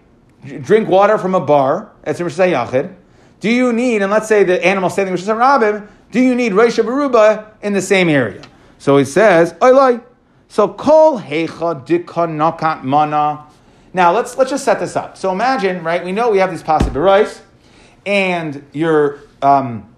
[0.61, 2.95] drink water from a bar, as in Yachid,
[3.41, 6.85] do you need, and let's say the animal standing Rosh Rabim, do you need reisha
[6.85, 8.43] baruba in the same area?
[8.79, 10.03] So he says, Oilai.
[10.49, 13.47] So kol hecha dikanakat mana.
[13.93, 15.17] Now let's let's just set this up.
[15.17, 16.05] So imagine, right?
[16.05, 17.41] We know we have these pasi birais,
[18.05, 19.95] and you're um,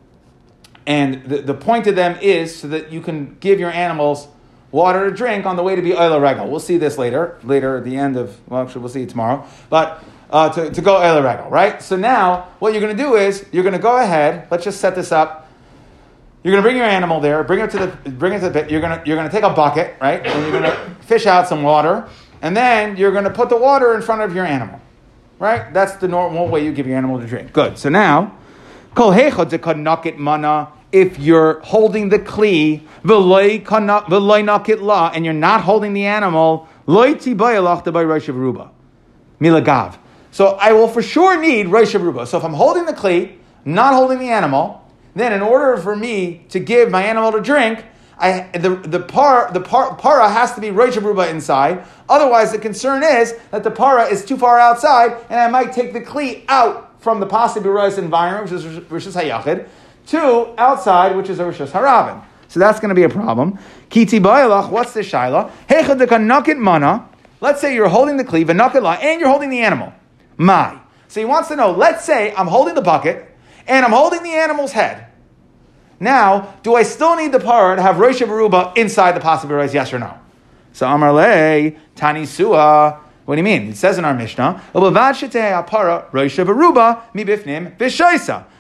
[0.86, 4.26] and the, the point of them is so that you can give your animals
[4.70, 6.48] water to drink on the way to be Oila Regal.
[6.48, 9.46] We'll see this later, later at the end of, well, actually, we'll see tomorrow.
[9.68, 11.80] But uh, to, to go Oila Regal, right?
[11.82, 14.80] So now, what you're going to do is, you're going to go ahead, let's just
[14.80, 15.47] set this up.
[16.48, 18.62] You're going to bring your animal there, bring it to the, bring it to the
[18.62, 18.70] pit.
[18.70, 20.24] You're going to, you're going to take a bucket, right?
[20.24, 22.08] And you're going to fish out some water.
[22.40, 24.80] And then you're going to put the water in front of your animal,
[25.38, 25.70] right?
[25.74, 27.52] That's the normal way you give your animal to drink.
[27.52, 27.76] Good.
[27.76, 28.34] So now,
[28.96, 32.80] mana if you're holding the kli,
[34.80, 36.66] la, and you're not holding the animal,
[39.38, 39.98] milagav.
[40.30, 42.26] So I will for sure need Rosh Ruba.
[42.26, 44.88] So if I'm holding the kli, not holding the animal,
[45.18, 47.85] then in order for me to give my animal to drink,
[48.18, 51.85] I, the, the, par, the par, para has to be Rosh Ruba inside.
[52.09, 55.92] Otherwise, the concern is that the para is too far outside, and I might take
[55.92, 59.68] the kli out from the possible environment, which is Rosh Hayachid,
[60.09, 62.24] to outside, which is a Rishos Harabim.
[62.48, 63.59] So that's going to be a problem.
[63.90, 65.50] Kiti Ba'ilach, what's the Shaila?
[66.59, 67.09] Mana.
[67.40, 69.92] Let's say you're holding the cleave, and and you're holding the animal.
[70.38, 70.81] My.
[71.09, 74.33] So he wants to know, let's say I'm holding the bucket, and I'm holding the
[74.33, 75.07] animal's head.
[76.00, 79.74] Now, do I still need the par to have Rosh Baruba inside the pasi birais,
[79.74, 80.18] yes or no?
[80.72, 83.00] So Amar Le, Tani Sua.
[83.24, 83.70] What do you mean?
[83.70, 84.62] It says in our Mishnah,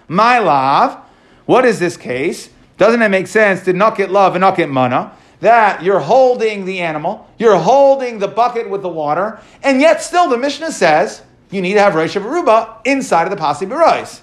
[0.08, 1.04] My love.
[1.46, 2.50] What is this case?
[2.76, 5.12] Doesn't it make sense to not get love and not get mana?
[5.40, 10.28] That you're holding the animal, you're holding the bucket with the water, and yet still
[10.28, 14.20] the Mishnah says you need to have Rosh Aruba inside of the Pasi Berais.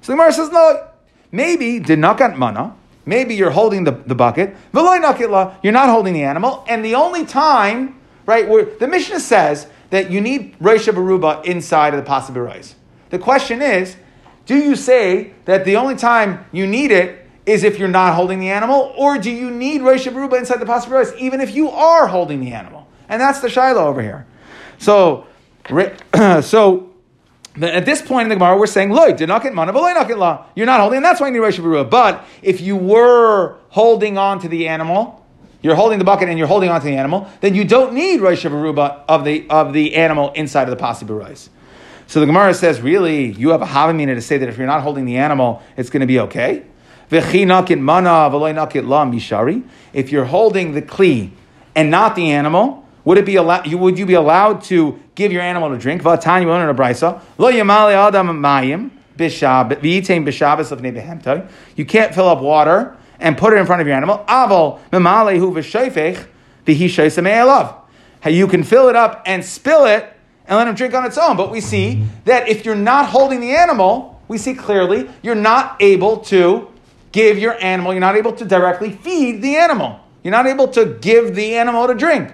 [0.00, 0.88] So the Gemara says, no,
[1.34, 6.84] maybe get mana, maybe you're holding the, the bucket, you're not holding the animal, and
[6.84, 11.98] the only time, right, where the Mishnah says that you need Rosh Aruba inside of
[11.98, 12.74] the Pasi Berais.
[13.10, 13.96] The question is,
[14.46, 18.38] do you say that the only time you need it is if you're not holding
[18.38, 22.06] the animal, or do you need Rosh Baruba inside the possibilities even if you are
[22.06, 22.86] holding the animal?
[23.08, 24.26] And that's the Shiloh over here.
[24.78, 25.26] So,
[26.42, 26.93] so
[27.60, 30.08] at this point in the Gemara, we're saying, "Loy, did not get mana, but not
[30.08, 30.46] get law.
[30.54, 31.58] You're not holding, and that's why you need Rosh.
[31.58, 35.24] But if you were holding on to the animal,
[35.62, 38.20] you're holding the bucket and you're holding on to the animal, then you don't need
[38.20, 41.48] Rosh of the of the animal inside of the Pasi possibilities.
[42.06, 44.82] So the Gemara says, really, you have a havamina to say that if you're not
[44.82, 46.64] holding the animal, it's going to be okay.
[47.10, 47.34] If
[50.12, 51.30] you're holding the kli
[51.74, 53.72] and not the animal, would it be allowed?
[53.72, 56.02] Would you be allowed to give your animal to drink?
[56.02, 56.18] You
[61.84, 64.24] can't fill up water and put it in front of your animal.
[68.26, 70.10] You can fill it up and spill it
[70.46, 71.36] and let him drink on its own.
[71.36, 75.76] But we see that if you're not holding the animal, we see clearly you're not
[75.80, 76.68] able to
[77.12, 80.00] give your animal, you're not able to directly feed the animal.
[80.22, 82.32] You're not able to give the animal to drink.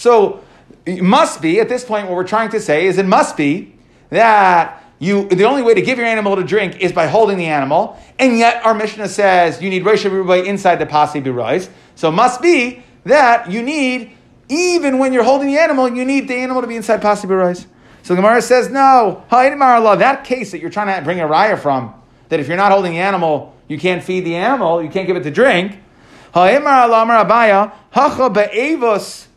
[0.00, 0.42] So
[0.86, 3.74] it must be, at this point, what we're trying to say is it must be
[4.08, 7.44] that you the only way to give your animal to drink is by holding the
[7.44, 11.68] animal, and yet our Mishnah says you need Rosh inside the Pasi Birais.
[11.96, 14.16] So it must be that you need
[14.48, 17.66] even when you're holding the animal, you need the animal to be inside Pasi Barais.
[18.02, 21.94] So the Gemara says, no, that case that you're trying to bring a raya from,
[22.30, 25.16] that if you're not holding the animal, you can't feed the animal, you can't give
[25.16, 25.78] it to drink.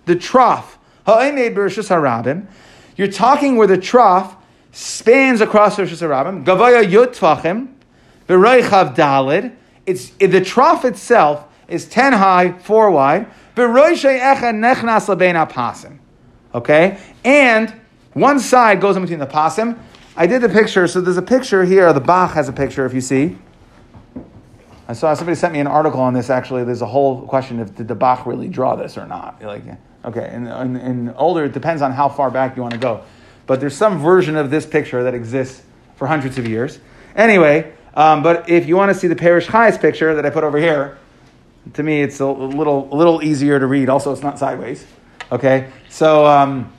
[0.05, 0.77] The trough.
[2.95, 4.35] You're talking where the trough
[4.71, 6.45] spans across Rosh Hashanah.
[6.45, 7.73] Gavaya tvachim,
[8.27, 9.55] v'roichav dalid.
[9.85, 13.27] It's the trough itself is ten high, four wide.
[16.55, 16.97] Okay?
[17.23, 17.73] And
[18.13, 19.77] one side goes in between the pasim.
[20.15, 21.91] I did the picture, so there's a picture here.
[21.91, 23.37] The Bach has a picture, if you see.
[24.87, 26.29] I saw somebody sent me an article on this.
[26.29, 29.41] Actually, there's a whole question if did the Bach really draw this or not.
[29.41, 29.63] Like,
[30.05, 33.03] okay, and, and, older, it depends on how far back you want to go.
[33.45, 35.61] But there's some version of this picture that exists
[35.95, 36.79] for hundreds of years.
[37.15, 40.43] Anyway, um, but if you want to see the Parish Chayes picture that I put
[40.43, 40.97] over here,
[41.73, 43.89] to me, it's a little, a little easier to read.
[43.89, 44.85] Also, it's not sideways.
[45.31, 45.71] Okay?
[45.89, 46.71] So, um,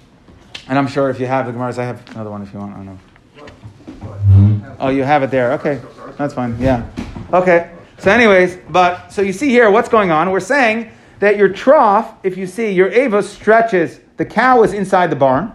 [0.68, 2.74] and I'm sure if you have the Gemaras, I have another one if you want.
[2.74, 4.76] I don't know.
[4.80, 5.52] Oh, you have it there.
[5.54, 5.80] Okay.
[6.18, 6.58] That's fine.
[6.60, 6.88] Yeah.
[7.32, 7.70] Okay.
[7.98, 10.30] So, anyways, but, so you see here what's going on.
[10.30, 15.10] We're saying that your trough, if you see, your Ava stretches, the cow is inside
[15.10, 15.52] the barn.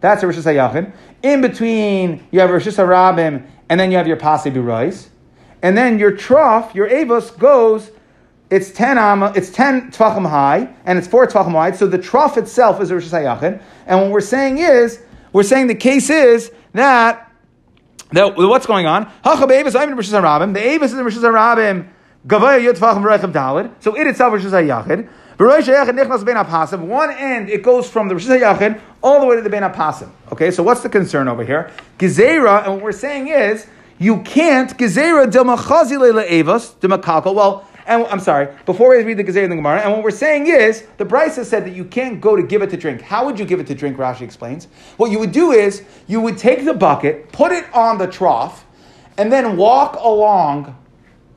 [0.00, 0.92] That's a Rosh Hashanah.
[1.22, 5.08] In between, you have Rosh Hashanah and then you have your Pasi Birais.
[5.62, 7.90] And then your trough, your Avos, goes
[8.52, 12.36] it's 10 amma, it's 10 tvachim high, and it's 4 tvachim wide, so the trough
[12.36, 13.62] itself is a Rosh Hashanah.
[13.86, 15.00] And what we're saying is,
[15.32, 17.32] we're saying the case is that,
[18.10, 19.10] that what's going on?
[19.24, 21.88] The Avis is in Rosh Hashanah.
[22.24, 25.08] So it itself is Hashanah.
[26.86, 30.10] One end, it goes from the Rosh Hashanah all the way to the Ben Apasim.
[30.30, 31.70] Okay, so what's the concern over here?
[31.98, 33.66] Gezerah, and what we're saying is,
[33.98, 37.34] you can't, Gezerah Dilmachazi Leila Avos, Dimakakal.
[37.34, 40.12] Well, and I'm sorry, before we read the Gezer in the Gemara, and what we're
[40.12, 43.00] saying is, the Brisa said that you can't go to give it to drink.
[43.00, 43.96] How would you give it to drink?
[43.96, 44.68] Rashi explains.
[44.96, 48.64] What you would do is, you would take the bucket, put it on the trough,
[49.18, 50.76] and then walk along,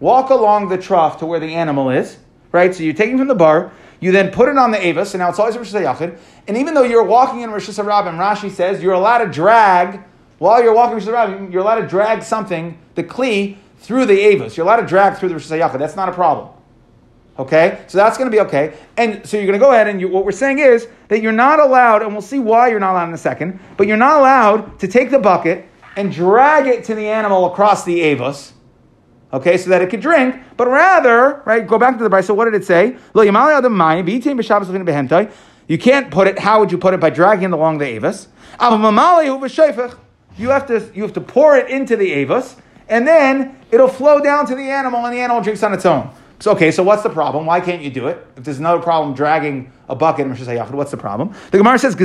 [0.06, 2.18] walk along the trough to where the animal is,
[2.52, 2.76] right?
[2.76, 5.30] So you're taking from the bar, you then put it on the Avis, and now
[5.30, 6.20] it's always Rosh Hashanah.
[6.48, 10.04] And even though you're walking in Rosh Hashanah, Rashi says you're allowed to drag,
[10.38, 14.56] while you're walking Rosh Hashanah, you're allowed to drag something, the Kli, through the Avos.
[14.56, 15.80] You're allowed to drag through the Rosh Hashanah.
[15.80, 16.50] That's not a problem.
[17.39, 17.84] Okay?
[17.88, 18.78] So that's going to be okay.
[18.98, 21.32] And so you're going to go ahead and you, what we're saying is that you're
[21.32, 24.20] not allowed, and we'll see why you're not allowed in a second, but you're not
[24.20, 28.52] allowed to take the bucket and drag it to the animal across the Avos.
[29.36, 32.28] Okay, so that it could drink, but rather, right, go back to the Brisa.
[32.28, 32.95] So what did it say?
[35.67, 37.02] You can't put it, how would you put it?
[37.02, 38.28] By dragging it along the Avos.
[40.38, 42.56] You have to you have to pour it into the Avos,
[42.88, 46.10] and then it'll flow down to the animal, and the animal drinks on its own.
[46.39, 47.45] So okay, so what's the problem?
[47.45, 48.26] Why can't you do it?
[48.38, 51.34] If there's another problem dragging a bucket what's the problem?
[51.52, 51.95] The Gemara says,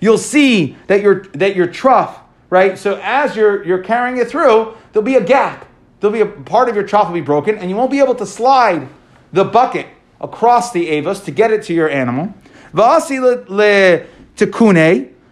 [0.00, 2.20] You'll see that your that your trough,
[2.50, 2.78] right?
[2.78, 5.66] So as you're you're carrying it through, there'll be a gap.
[6.00, 8.14] There'll be a part of your trough will be broken, and you won't be able
[8.16, 8.88] to slide
[9.32, 9.86] the bucket
[10.20, 12.32] across the avos to get it to your animal.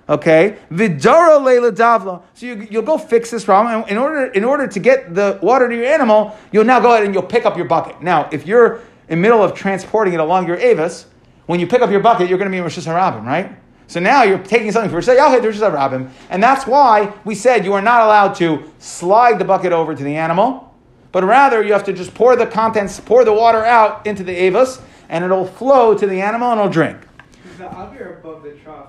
[0.09, 2.23] Okay, vidara davla.
[2.35, 5.39] So you, you'll go fix this problem, and in order in order to get the
[5.43, 8.03] water to your animal, you'll now go ahead and you'll pick up your bucket.
[8.03, 8.77] Now, if you're
[9.09, 11.07] in the middle of transporting it along your avis,
[11.47, 13.57] when you pick up your bucket, you're going to be in Rosh Hashanah, right?
[13.89, 18.01] So now you're taking something for Hashanah, and that's why we said you are not
[18.03, 20.75] allowed to slide the bucket over to the animal,
[21.13, 24.35] but rather you have to just pour the contents, pour the water out into the
[24.35, 26.99] avis, and it'll flow to the animal and it'll drink.
[27.45, 28.89] Is the avir above the trough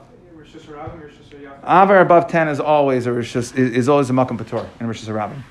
[1.63, 5.03] Avar above 10 is always a Rosh, is, is always a Makam Pator in Rosh
[5.03, 5.41] Hashanah.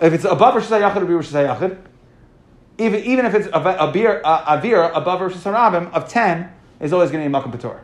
[0.00, 1.78] If it's above Rosh Hashanah, it'll be Rosh Hashanah.
[2.78, 6.52] Even, even if it's a, a beer, a, a beer above Rosh Hashanah of 10
[6.80, 7.80] is always going to be Makam Pator.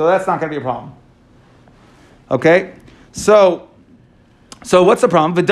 [0.00, 0.94] So that's not going to be a problem.
[2.30, 2.72] Okay,
[3.12, 3.68] so
[4.62, 5.34] so what's the problem?
[5.34, 5.44] The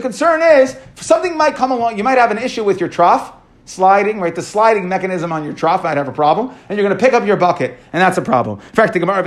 [0.00, 1.98] concern is something might come along.
[1.98, 3.32] You might have an issue with your trough
[3.64, 4.34] sliding, right?
[4.34, 7.14] The sliding mechanism on your trough might have a problem, and you're going to pick
[7.14, 8.58] up your bucket, and that's a problem.
[8.58, 9.22] In fact, the Gemara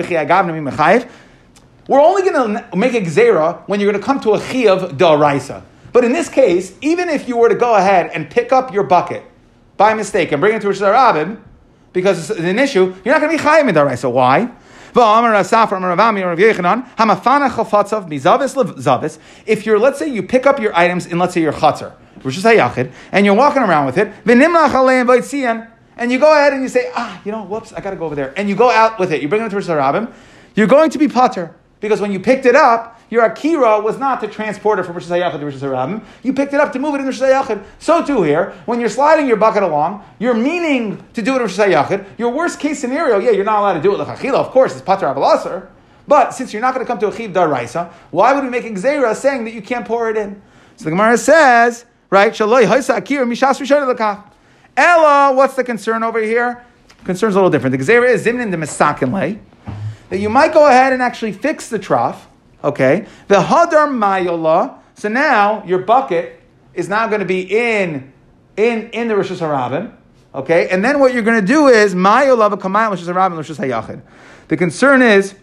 [1.87, 4.97] we're only going to make a gzera when you're going to come to a chiyav
[4.97, 5.63] da'araisa.
[5.93, 8.83] But in this case, even if you were to go ahead and pick up your
[8.83, 9.23] bucket
[9.79, 11.39] by mistake and bring it to Rosh Hashanah,
[11.93, 14.11] because it's an issue, you're not going to be chayim in da'araisa.
[14.11, 14.51] Why?
[19.45, 22.35] If you're, let's say, you pick up your items in, let's say, your chutzner, which
[22.37, 24.11] is hayachid, and you're walking around with it,
[25.97, 28.05] and you go ahead and you say, ah, you know, whoops, I got to go
[28.05, 30.11] over there, and you go out with it, you bring it to Rosh Hashanah,
[30.55, 31.55] you're going to be potter.
[31.79, 35.07] Because when you picked it up, your akira was not to transport it from Rosh
[35.07, 36.03] to Rosh Hashanah.
[36.23, 37.63] You picked it up to move it in Rosh Hashanah.
[37.79, 41.41] So too here, when you're sliding your bucket along, you're meaning to do it in
[41.43, 42.07] Rosh.
[42.17, 44.35] Your worst case scenario, yeah, you're not allowed to do it achila.
[44.35, 45.69] Of course, it's pater abalasar.
[46.07, 48.65] But since you're not going to come to a chiv daraisa, why would we make
[48.65, 50.41] a gzera saying that you can't pour it in?
[50.75, 52.33] So the Gemara says, right?
[52.33, 54.23] Shaloi haisa akira mishas rishon
[54.75, 56.65] Ella, what's the concern over here?
[57.03, 57.77] Concern's a little different.
[57.77, 59.39] The gzera is zimnin the misakin
[60.09, 62.27] that you might go ahead and actually fix the trough.
[62.63, 64.79] Okay, the hadar mayola.
[64.95, 66.41] So now your bucket
[66.73, 68.11] is now going to be in
[68.57, 69.95] in in the Rosh Hashanah.
[70.35, 74.01] Okay, and then what you're going to do is mayola v'kamayim Rosh Hashanah Rosh Hayachid.
[74.49, 75.35] The concern is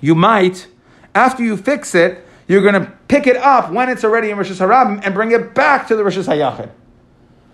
[0.00, 0.66] you might
[1.14, 4.50] after you fix it, you're going to pick it up when it's already in Rosh
[4.50, 6.70] Hashanah and bring it back to the Rosh Hayachid.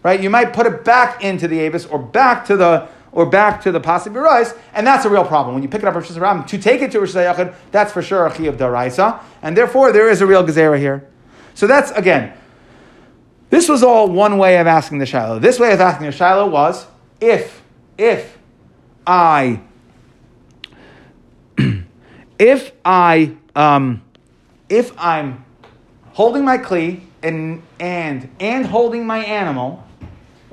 [0.02, 0.22] Right?
[0.22, 3.72] You might put it back into the Avis or back to the or back to
[3.72, 5.54] the Pasi Birais, and that's a real problem.
[5.54, 8.02] When you pick it up Rosh Hashanah, to take it to Rosh Hashanah, that's for
[8.02, 11.08] sure a Chi of Daraisa, and therefore there is a real Gezerah here.
[11.54, 12.36] So that's, again,
[13.48, 15.38] this was all one way of asking the Shiloh.
[15.38, 16.86] This way of asking the Shiloh was,
[17.18, 17.62] if,
[17.96, 18.36] if
[19.06, 19.62] I,
[22.38, 24.02] if I, um,
[24.68, 25.42] if I'm
[26.12, 29.82] holding my kli and, and, and holding my animal,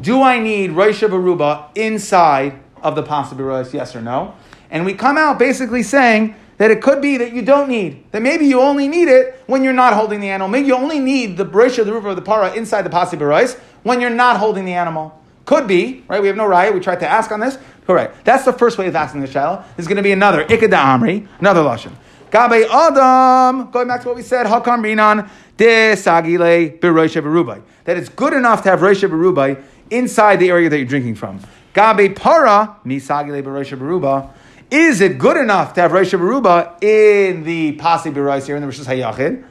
[0.04, 4.36] do I need Rosh Baruba inside of the Pasi Birois, yes or no?
[4.70, 8.22] And we come out basically saying that it could be that you don't need, that
[8.22, 10.50] maybe you only need it when you're not holding the animal.
[10.50, 13.58] Maybe you only need the Rosh the Ruba of the Para inside the Pasi Birois
[13.84, 15.20] when you're not holding the animal.
[15.46, 16.22] Could be, right?
[16.22, 16.74] We have no riot.
[16.74, 17.58] We tried to ask on this.
[17.88, 18.26] Correct.
[18.26, 19.64] That's the first way of asking the shaila.
[19.76, 21.94] There's going to be another Ikeda Amri, another Lashon.
[22.32, 27.62] Gabe Adam, going back to what we said, Hakam Rinan, De Sagile Beroisha Berubai.
[27.84, 29.62] That it's good enough to have Roisha Berubai
[29.94, 31.40] inside the area that you're drinking from.
[31.74, 34.30] Gabe para misagile barosha baruba.
[34.74, 38.68] Is it good enough to have Rosh Baruba in the Pasi Birais here in the
[38.68, 39.46] Rosh Hayachid?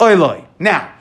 [0.00, 0.44] Oiloi.
[0.58, 0.92] Now,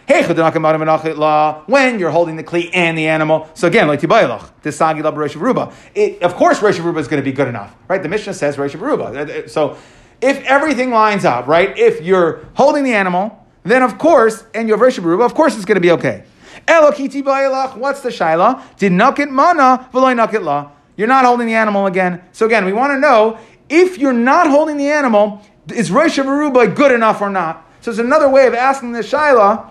[1.66, 3.50] when you're holding the kli and the animal.
[3.56, 6.22] So again, like Tibayalach, this Sagila Rosh Baruba.
[6.22, 8.04] Of course, Rosh Baruba is going to be good enough, right?
[8.04, 9.06] The Mishnah says Rosh Baruba.
[9.06, 9.78] Uh, uh, so
[10.22, 11.76] if everything lines up, right?
[11.76, 15.56] If you're holding the animal, then of course, and you have Rosh Baruba, of course
[15.56, 16.24] it's going to be okay.
[16.68, 17.78] Elokiti ba'ilach.
[17.78, 18.64] What's the shaila?
[18.78, 20.72] Did nakit mana v'loy nakit la.
[20.98, 22.22] You're not holding the animal again.
[22.32, 23.38] So again, we want to know
[23.70, 25.42] if you're not holding the animal,
[25.74, 27.66] is Rosh Hashanah good enough or not?
[27.82, 29.70] So it's another way of asking the shaila.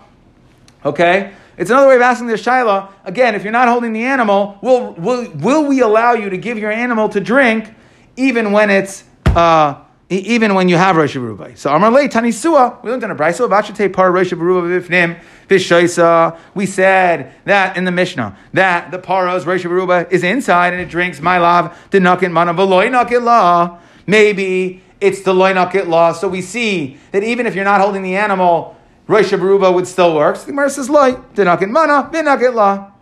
[0.84, 1.32] Okay.
[1.56, 2.92] It's another way of asking the shaila.
[3.04, 6.58] Again, if you're not holding the animal, will, will, will we allow you to give
[6.58, 7.72] your animal to drink
[8.16, 9.83] even when it's uh,
[10.18, 11.56] even when you have Rosh Hashanah?
[11.58, 15.20] So Amar Le Tanisua, we learned in a brayso about Shate Par Rosh Bifnim.
[15.48, 16.38] Vishoisa.
[16.54, 20.88] We said that in the Mishnah that the paros Rosh Baruba is inside and it
[20.88, 23.78] drinks my love the nakit mana v'loy nakit la.
[24.06, 26.12] Maybe it's the loy nakit law.
[26.12, 30.14] So we see that even if you're not holding the animal, Rosh Baruba would still
[30.14, 30.36] work.
[30.36, 32.92] So the Gemara says loy the nakit mana v'nakit la.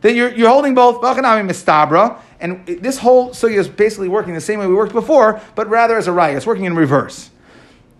[0.00, 2.20] Then you're, you're holding both v'chanami mistabra.
[2.40, 5.96] And this whole sugya is basically working the same way we worked before, but rather
[5.96, 6.36] as a raya.
[6.36, 7.30] It's working in reverse.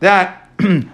[0.00, 0.88] That Maybe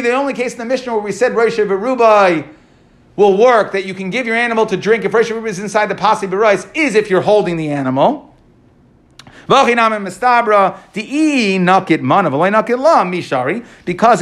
[0.00, 2.46] the only case in the Mishnah where we said Rosh Rubai
[3.16, 5.86] will work that you can give your animal to drink if Rosh Rubai is inside
[5.86, 8.34] the Pasi Berais is if you're holding the animal.
[9.46, 9.68] Because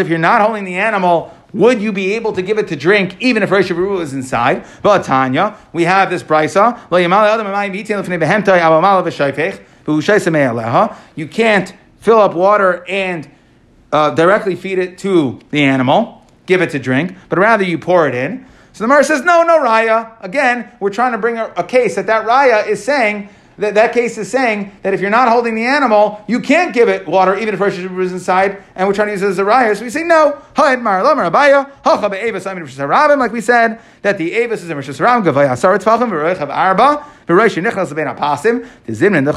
[0.01, 3.17] if you're not holding the animal, would you be able to give it to drink
[3.21, 4.65] even if Rosh Hashanah is inside?
[4.83, 6.79] But Tanya, we have this brisa.
[11.17, 13.31] You can't fill up water and
[13.93, 18.09] uh, directly feed it to the animal, give it to drink, but rather you pour
[18.09, 18.47] it in.
[18.73, 20.17] So the Mara says, no, no raya.
[20.21, 23.29] Again, we're trying to bring a, a case that that raya is saying
[23.61, 26.89] that, that case is saying that if you're not holding the animal, you can't give
[26.89, 29.45] it water even if Rosh is inside, and we're trying to use it as a
[29.45, 29.77] raya.
[29.77, 30.41] So we say no.
[33.19, 39.33] Like we said, that the Avis is in Rosh Hashanah, Arba, the the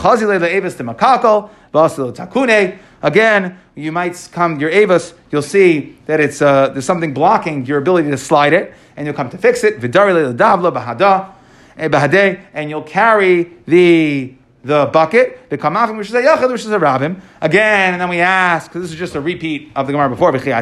[0.47, 2.77] le'evis the takune.
[3.01, 7.79] Again, you might come, your avos, you'll see that it's, uh, there's something blocking your
[7.79, 9.81] ability to slide it, and you'll come to fix it.
[11.77, 16.79] And you'll carry the the bucket, the kamafim, which is a yachid, which is a
[16.79, 17.19] rabbim.
[17.41, 20.31] Again, and then we ask, because this is just a repeat of the Gemara before,
[20.31, 20.53] would you be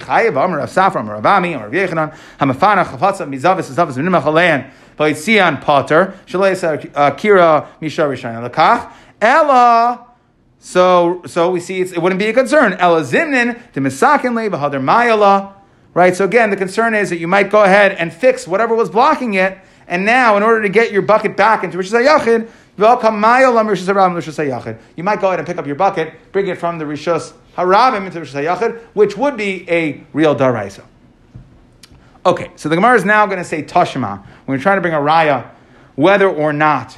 [0.00, 0.30] chayev?
[0.30, 6.14] Amar Rav Safra, Amar Ravami, Amar Rav Yechanan, Hamafana, Chafatza, Mizavis, Mizavis, Minimach Vaitzian Potter,
[6.26, 10.08] uh, Kira, Misha Lakach, Ella,
[10.58, 12.72] so, so we see it wouldn't be a concern.
[12.72, 15.52] Ella Zimnin, Bahadar Mayala,
[15.98, 16.14] right?
[16.14, 19.34] So again, the concern is that you might go ahead and fix whatever was blocking
[19.34, 22.46] it, and now, in order to get your bucket back into Rishis HaYachid,
[24.94, 28.06] you might go ahead and pick up your bucket, bring it from the Rishos Harabim
[28.06, 30.84] into Rishos HaYachid, which would be a real Daraisa.
[32.24, 34.24] Okay, so the Gemara is now going to say Tashma.
[34.46, 35.50] We're trying to bring a raya,
[35.96, 36.96] whether or not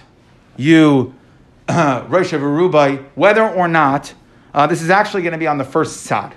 [0.58, 1.14] you,
[1.70, 4.12] Rosh Rubai, whether or not,
[4.52, 6.34] uh, this is actually going to be on the first side.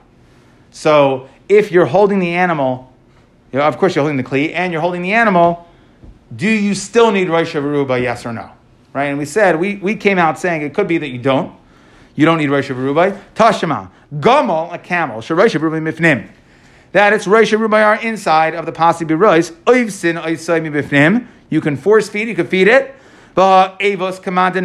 [0.69, 2.91] So if you're holding the animal,
[3.51, 5.67] you know, of course you're holding the Kli, and you're holding the animal,
[6.35, 8.49] do you still need Rosh Hashanah, yes or no?
[8.93, 9.05] Right?
[9.05, 11.55] And we said, we, we came out saying it could be that you don't.
[12.15, 13.21] You don't need Rosh Hashanah.
[13.35, 16.29] Tashima, Gamal, a camel, Shorosh Hashanah mifnim.
[16.91, 21.27] That it's Rosh Hashanah are inside of the Pasi Birois, Oivsin Oisai mifnim.
[21.49, 22.95] You can force feed, you can feed it.
[23.35, 24.55] But Avos command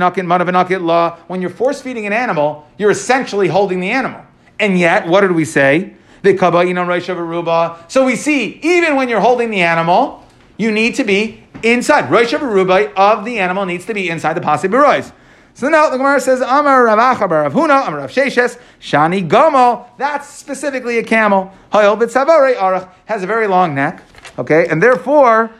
[0.82, 1.16] law.
[1.26, 4.22] When you're force feeding an animal, you're essentially holding the animal.
[4.60, 5.94] And yet, what did we say?
[6.22, 10.24] The So we see, even when you're holding the animal,
[10.56, 12.10] you need to be inside.
[12.10, 15.12] Rosh Rubai of the animal needs to be inside the Pasi Berois.
[15.54, 19.86] So now the Gemara says, Amar Rav Achabar Rav Huna, Amar Rav Sheshes, Shani Gomo,
[19.98, 21.52] that's specifically a camel.
[21.72, 24.04] Hayol B'Tzavarei Arach, has a very long neck,
[24.38, 25.50] okay, and therefore,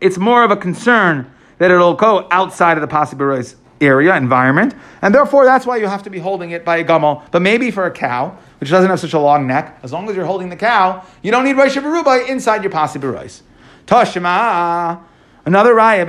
[0.00, 4.74] it's more of a concern that it'll go outside of the Pasi Berois area, environment,
[5.02, 7.22] and therefore that's why you have to be holding it by a gummel.
[7.30, 10.16] But maybe for a cow, which doesn't have such a long neck, as long as
[10.16, 13.42] you're holding the cow, you don't need Rosh Rubai inside your Pasi Berois.
[13.86, 15.00] Tashma.
[15.46, 16.02] Another raya.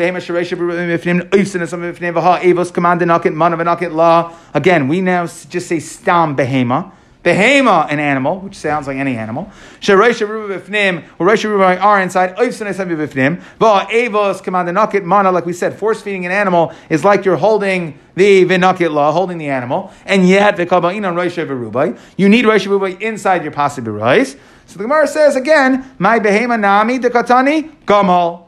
[4.54, 6.92] Again, we now just say stam behema.
[7.26, 9.52] Behema, an animal, which sounds like any animal.
[9.82, 12.36] Shereisha ruba b'fnim, or reisha ruba are inside.
[12.36, 13.42] Oifsin esam b'fnim.
[13.60, 14.72] Va avos command
[15.08, 15.32] mana.
[15.32, 19.40] Like we said, force feeding an animal is like you're holding the vinakit law, holding
[19.40, 21.98] the animal, and yet v'kabain on reisha rubai.
[22.16, 24.38] You need reisha rubai inside your pasi birois.
[24.68, 28.45] So the Gemara says again, my behema nami dekatani gamal.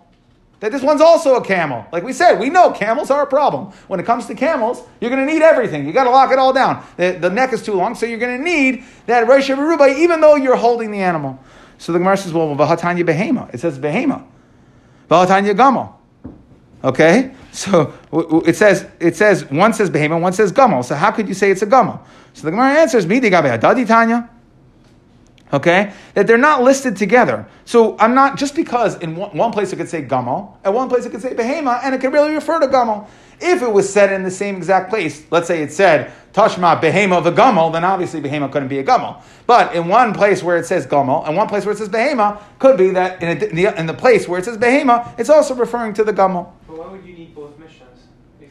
[0.60, 1.86] That this one's also a camel.
[1.92, 3.68] Like we said, we know camels are a problem.
[3.88, 5.86] When it comes to camels, you're going to need everything.
[5.86, 6.84] You got to lock it all down.
[6.98, 10.20] The, the neck is too long, so you're going to need that Rosh Rubai, even
[10.20, 11.38] though you're holding the animal.
[11.78, 13.54] So the Gemara says, well, Vahatanya behema.
[13.54, 14.26] It says behema.
[15.10, 15.94] Vahatanya gamal.
[16.84, 17.32] Okay?
[17.52, 17.94] So
[18.46, 20.84] it says, it says, one says behema, one says gamal.
[20.84, 22.00] So how could you say it's a gamal?
[22.34, 24.30] So the Gemara answers, Midi gabe adadi tanya
[25.54, 25.94] okay?
[26.14, 27.48] That they're not listed together.
[27.66, 30.90] So I'm not, just because in one, one place it could say gamal, at one
[30.90, 33.08] place it could say behema, and it could really refer to gamal.
[33.40, 37.24] If it was said in the same exact place, let's say it said tashma behema
[37.36, 39.22] gamal, then obviously behema couldn't be a gamal.
[39.46, 42.42] But in one place where it says gamal, and one place where it says behema,
[42.60, 45.30] could be that in, a, in, the, in the place where it says behema, it's
[45.30, 46.52] also referring to the gamal.
[46.68, 48.08] But why would you need both missions?
[48.42, 48.50] If...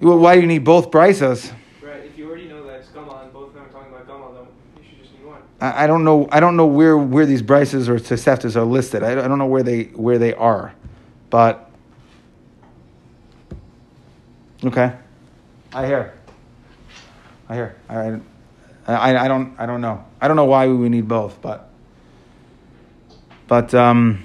[0.00, 1.52] Well, why do you need both brisas?
[5.62, 6.28] I, don't know.
[6.32, 9.04] I don't know where, where these brises or toseftas are listed.
[9.04, 10.74] I, I don't know where they where they are,
[11.30, 11.70] but
[14.64, 14.92] okay.
[15.72, 16.14] I hear.
[17.48, 17.76] I hear.
[17.88, 18.20] I,
[18.88, 20.04] I, I don't I don't know.
[20.20, 21.70] I don't know why we need both, but
[23.46, 24.24] but um.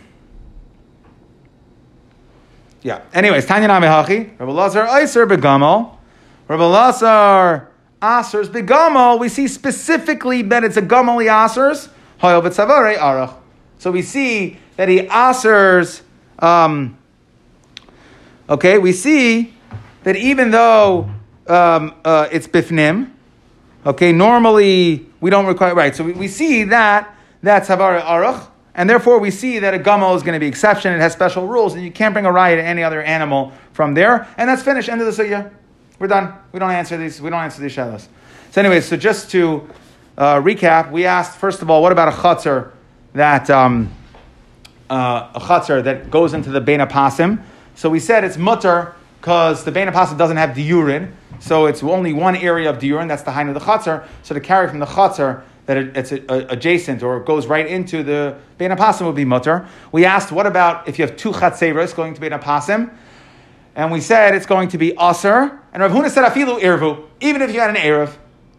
[2.82, 3.02] Yeah.
[3.14, 5.98] Anyways, Tanya Namihachi, Rabbi Lazar Iser Begamal,
[6.48, 7.70] Rabbi Lazar
[8.08, 11.89] asers begamal, we see specifically that it's a asers,
[12.22, 13.34] hoyel v'tzavare arach.
[13.80, 16.01] So we see that he asers,
[16.39, 16.97] um,
[18.49, 19.53] okay, we see
[20.03, 21.10] that even though
[21.47, 23.12] um, uh, it's bifnim,
[23.86, 28.89] okay, normally we don't require, right, so we, we see that that's havare arach, and
[28.89, 31.74] therefore we see that a gamal is going to be exception, it has special rules,
[31.74, 34.88] and you can't bring a riot to any other animal from there, and that's finished,
[34.88, 35.51] end of the sugya.
[36.00, 36.34] We're done.
[36.52, 37.22] We don't answer these.
[37.22, 38.08] We don't answer these shadows.
[38.52, 39.68] So, anyway, so just to
[40.18, 42.72] uh, recap, we asked first of all, what about a chutzner
[43.14, 43.91] that um,
[44.89, 47.41] uh, a chutzner that goes into the bein pasim?
[47.76, 52.14] So we said it's mutter because the bein pasim doesn't have diurin, so it's only
[52.14, 53.08] one area of diurin.
[53.08, 54.08] That's the height of the chutzner.
[54.24, 58.38] So to carry from the chutzner that it, it's adjacent or goes right into the
[58.58, 59.68] Bein Apasim would be mutter.
[59.91, 62.89] We asked, what about if you have two chatzeros going to Bein Apasim?
[63.78, 65.62] And we said it's going to be aser.
[65.72, 68.12] And Rav Huna said afilu irvu, even if you had an erev,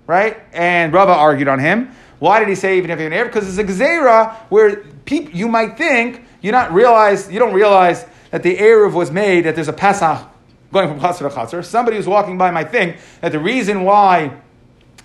[0.06, 0.38] right?
[0.52, 1.90] And Rava argued on him.
[2.20, 3.26] Why did he say even if you have an erev?
[3.26, 8.06] Because it's a gzeira where people, you might think you not realize you don't realize
[8.30, 10.24] that the erev was made that there's a pesach
[10.72, 11.64] going from chatzar to chatzar.
[11.64, 14.32] Somebody who's walking by might think that the reason why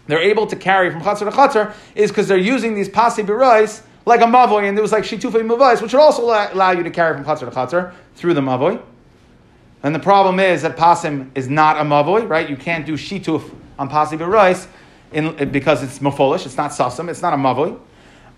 [0.06, 3.82] they're able to carry from chatzar to chatzar is because they're using these pasi birais
[4.06, 6.92] like a mavoy, and it was like shitufei mavais, which would also allow you to
[6.92, 8.80] carry from chatzar to chatzar through the mavoy.
[9.84, 12.50] And the problem is that pasim is not a mavoy, right?
[12.50, 14.68] You can't do shituf on pasim
[15.12, 17.80] in, because it's mafolish, it's not sasam, it's not a mavoy.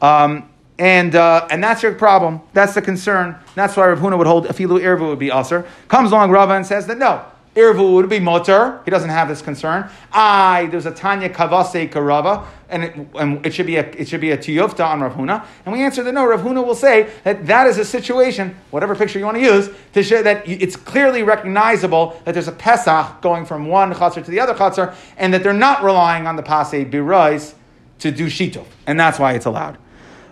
[0.02, 2.42] Um, and, uh, and that's your problem.
[2.54, 3.38] That's the concern.
[3.54, 5.66] That's why Rav Huna would hold afilu irvu would be aser.
[5.88, 7.24] Comes along Rava and says that no,
[7.56, 8.82] irvu would be motor.
[8.86, 9.90] He doesn't have this concern.
[10.12, 14.22] I there's a Tanya kavase karava, and it, and it should be a it should
[14.22, 15.46] be a tiyufta on Rav Huna.
[15.66, 16.26] And we answer that no.
[16.26, 19.70] Rav Huna will say that that is a situation, whatever picture you want to use,
[19.94, 24.32] to show that it's clearly recognizable that there's a pesach going from one chatzar to
[24.32, 27.54] the other chatzar, and that they're not relying on the pasei birais
[28.00, 29.78] to do shituf, and that's why it's allowed.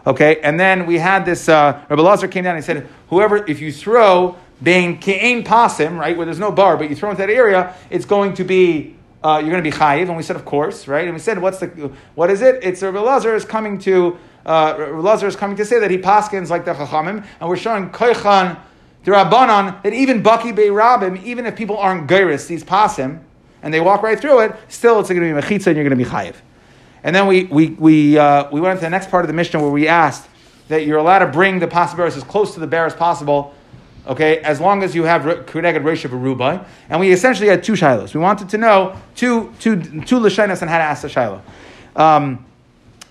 [0.05, 1.47] Okay, and then we had this.
[1.47, 6.15] Uh, Rabbi Lazar came down and said, whoever, if you throw being ke'ain pasim, right,
[6.15, 9.39] where there's no bar, but you throw into that area, it's going to be uh,
[9.39, 10.09] you're going to be chayiv.
[10.09, 11.05] And we said, of course, right?
[11.05, 12.61] And we said, what's the what is it?
[12.61, 16.49] It's Rabbi Lazar is coming to uh, Lazar is coming to say that he paskins
[16.49, 18.59] like the chachamim, and we're showing koichan
[19.05, 23.21] rabbanon that even baki beirabim, even if people aren't geiris, these pasim,
[23.61, 25.97] and they walk right through it, still it's going to be mechitza, and you're going
[25.97, 26.35] to be chayiv.
[27.03, 29.61] And then we, we, we, uh, we went to the next part of the Mishnah
[29.61, 30.27] where we asked
[30.69, 33.53] that you're allowed to bring the possibilities as close to the bear as possible,
[34.07, 36.65] okay, as long as you have Kuneged Reish of Arubai.
[36.89, 38.13] And we essentially had two shilos.
[38.13, 41.41] We wanted to know two, two, two Lashinas and how to ask the shiloh.
[41.95, 42.45] Um,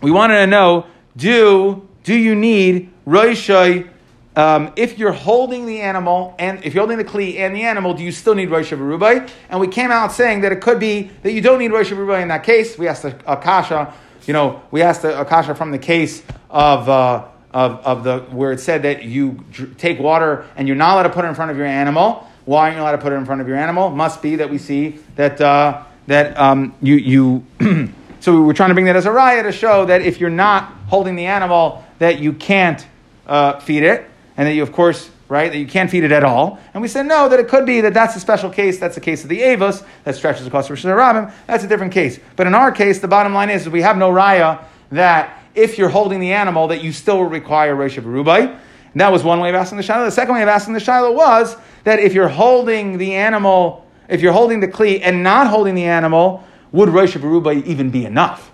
[0.01, 0.87] we wanted to know
[1.17, 3.89] do, do you need Roishai
[4.35, 7.93] um, if you're holding the animal and if you're holding the kli and the animal,
[7.93, 9.29] do you still need Rosh Rubai?
[9.51, 12.23] And we came out saying that it could be that you don't need Rosh Rubai
[12.23, 12.79] in that case.
[12.79, 13.93] We asked the Akasha,
[14.27, 18.53] you know, we asked the Akasha from the case of, uh, of, of the where
[18.53, 21.35] it said that you dr- take water and you're not allowed to put it in
[21.35, 22.29] front of your animal.
[22.45, 23.91] Why aren't you allowed to put it in front of your animal?
[23.91, 27.47] Must be that we see that uh, that um, you you.
[28.21, 30.31] so we were trying to bring that as a raya to show that if you're
[30.31, 32.87] not holding the animal, that you can't
[33.27, 36.25] uh, feed it and that you, of course, right, that you can't feed it at
[36.25, 36.59] all.
[36.75, 38.79] And we said no, that it could be that that's a special case.
[38.79, 41.93] That's the case of the Avos that stretches across the Rosh Hashanah That's a different
[41.93, 42.19] case.
[42.37, 45.79] But in our case, the bottom line is, is we have no raya that if
[45.79, 48.59] you're holding the animal, that you still require Rosh Rubai.
[48.93, 50.05] And that was one way of asking the Shiloh.
[50.05, 54.21] The second way of asking the Shiloh was that if you're holding the animal, if
[54.21, 58.53] you're holding the Kli and not holding the animal, would Rosh Rubai even be enough?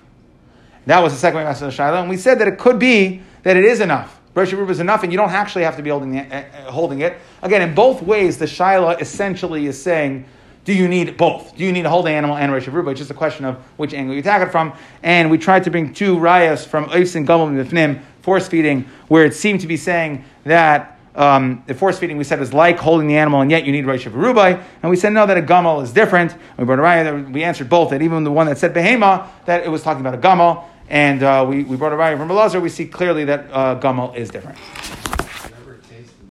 [0.87, 2.01] That was the second way of asking the Shiloh.
[2.01, 4.19] And we said that it could be that it is enough.
[4.35, 7.01] Rosh Hashanah is enough, and you don't actually have to be holding, the, uh, holding
[7.01, 7.19] it.
[7.43, 10.27] Again, in both ways, the Shaila essentially is saying,
[10.69, 11.57] do you need both?
[11.57, 12.91] Do you need a holding animal and Rosh Hashanah?
[12.91, 14.75] It's just a question of which angle you attack it from.
[15.03, 19.25] And we tried to bring two rayas from Ois and Gomel Mifnim, force feeding, where
[19.25, 23.09] it seemed to be saying that um, the force feeding we said is like holding
[23.09, 24.63] the animal, and yet you need Rosh Rubai.
[24.83, 26.35] And we said no, that a gumel is different.
[26.59, 27.89] We brought a raya we answered both.
[27.89, 30.65] That even the one that said behema, that it was talking about a gumel.
[30.91, 34.15] And uh, we, we brought a raya from Elazar, we see clearly that uh, Gumel
[34.15, 34.59] is different.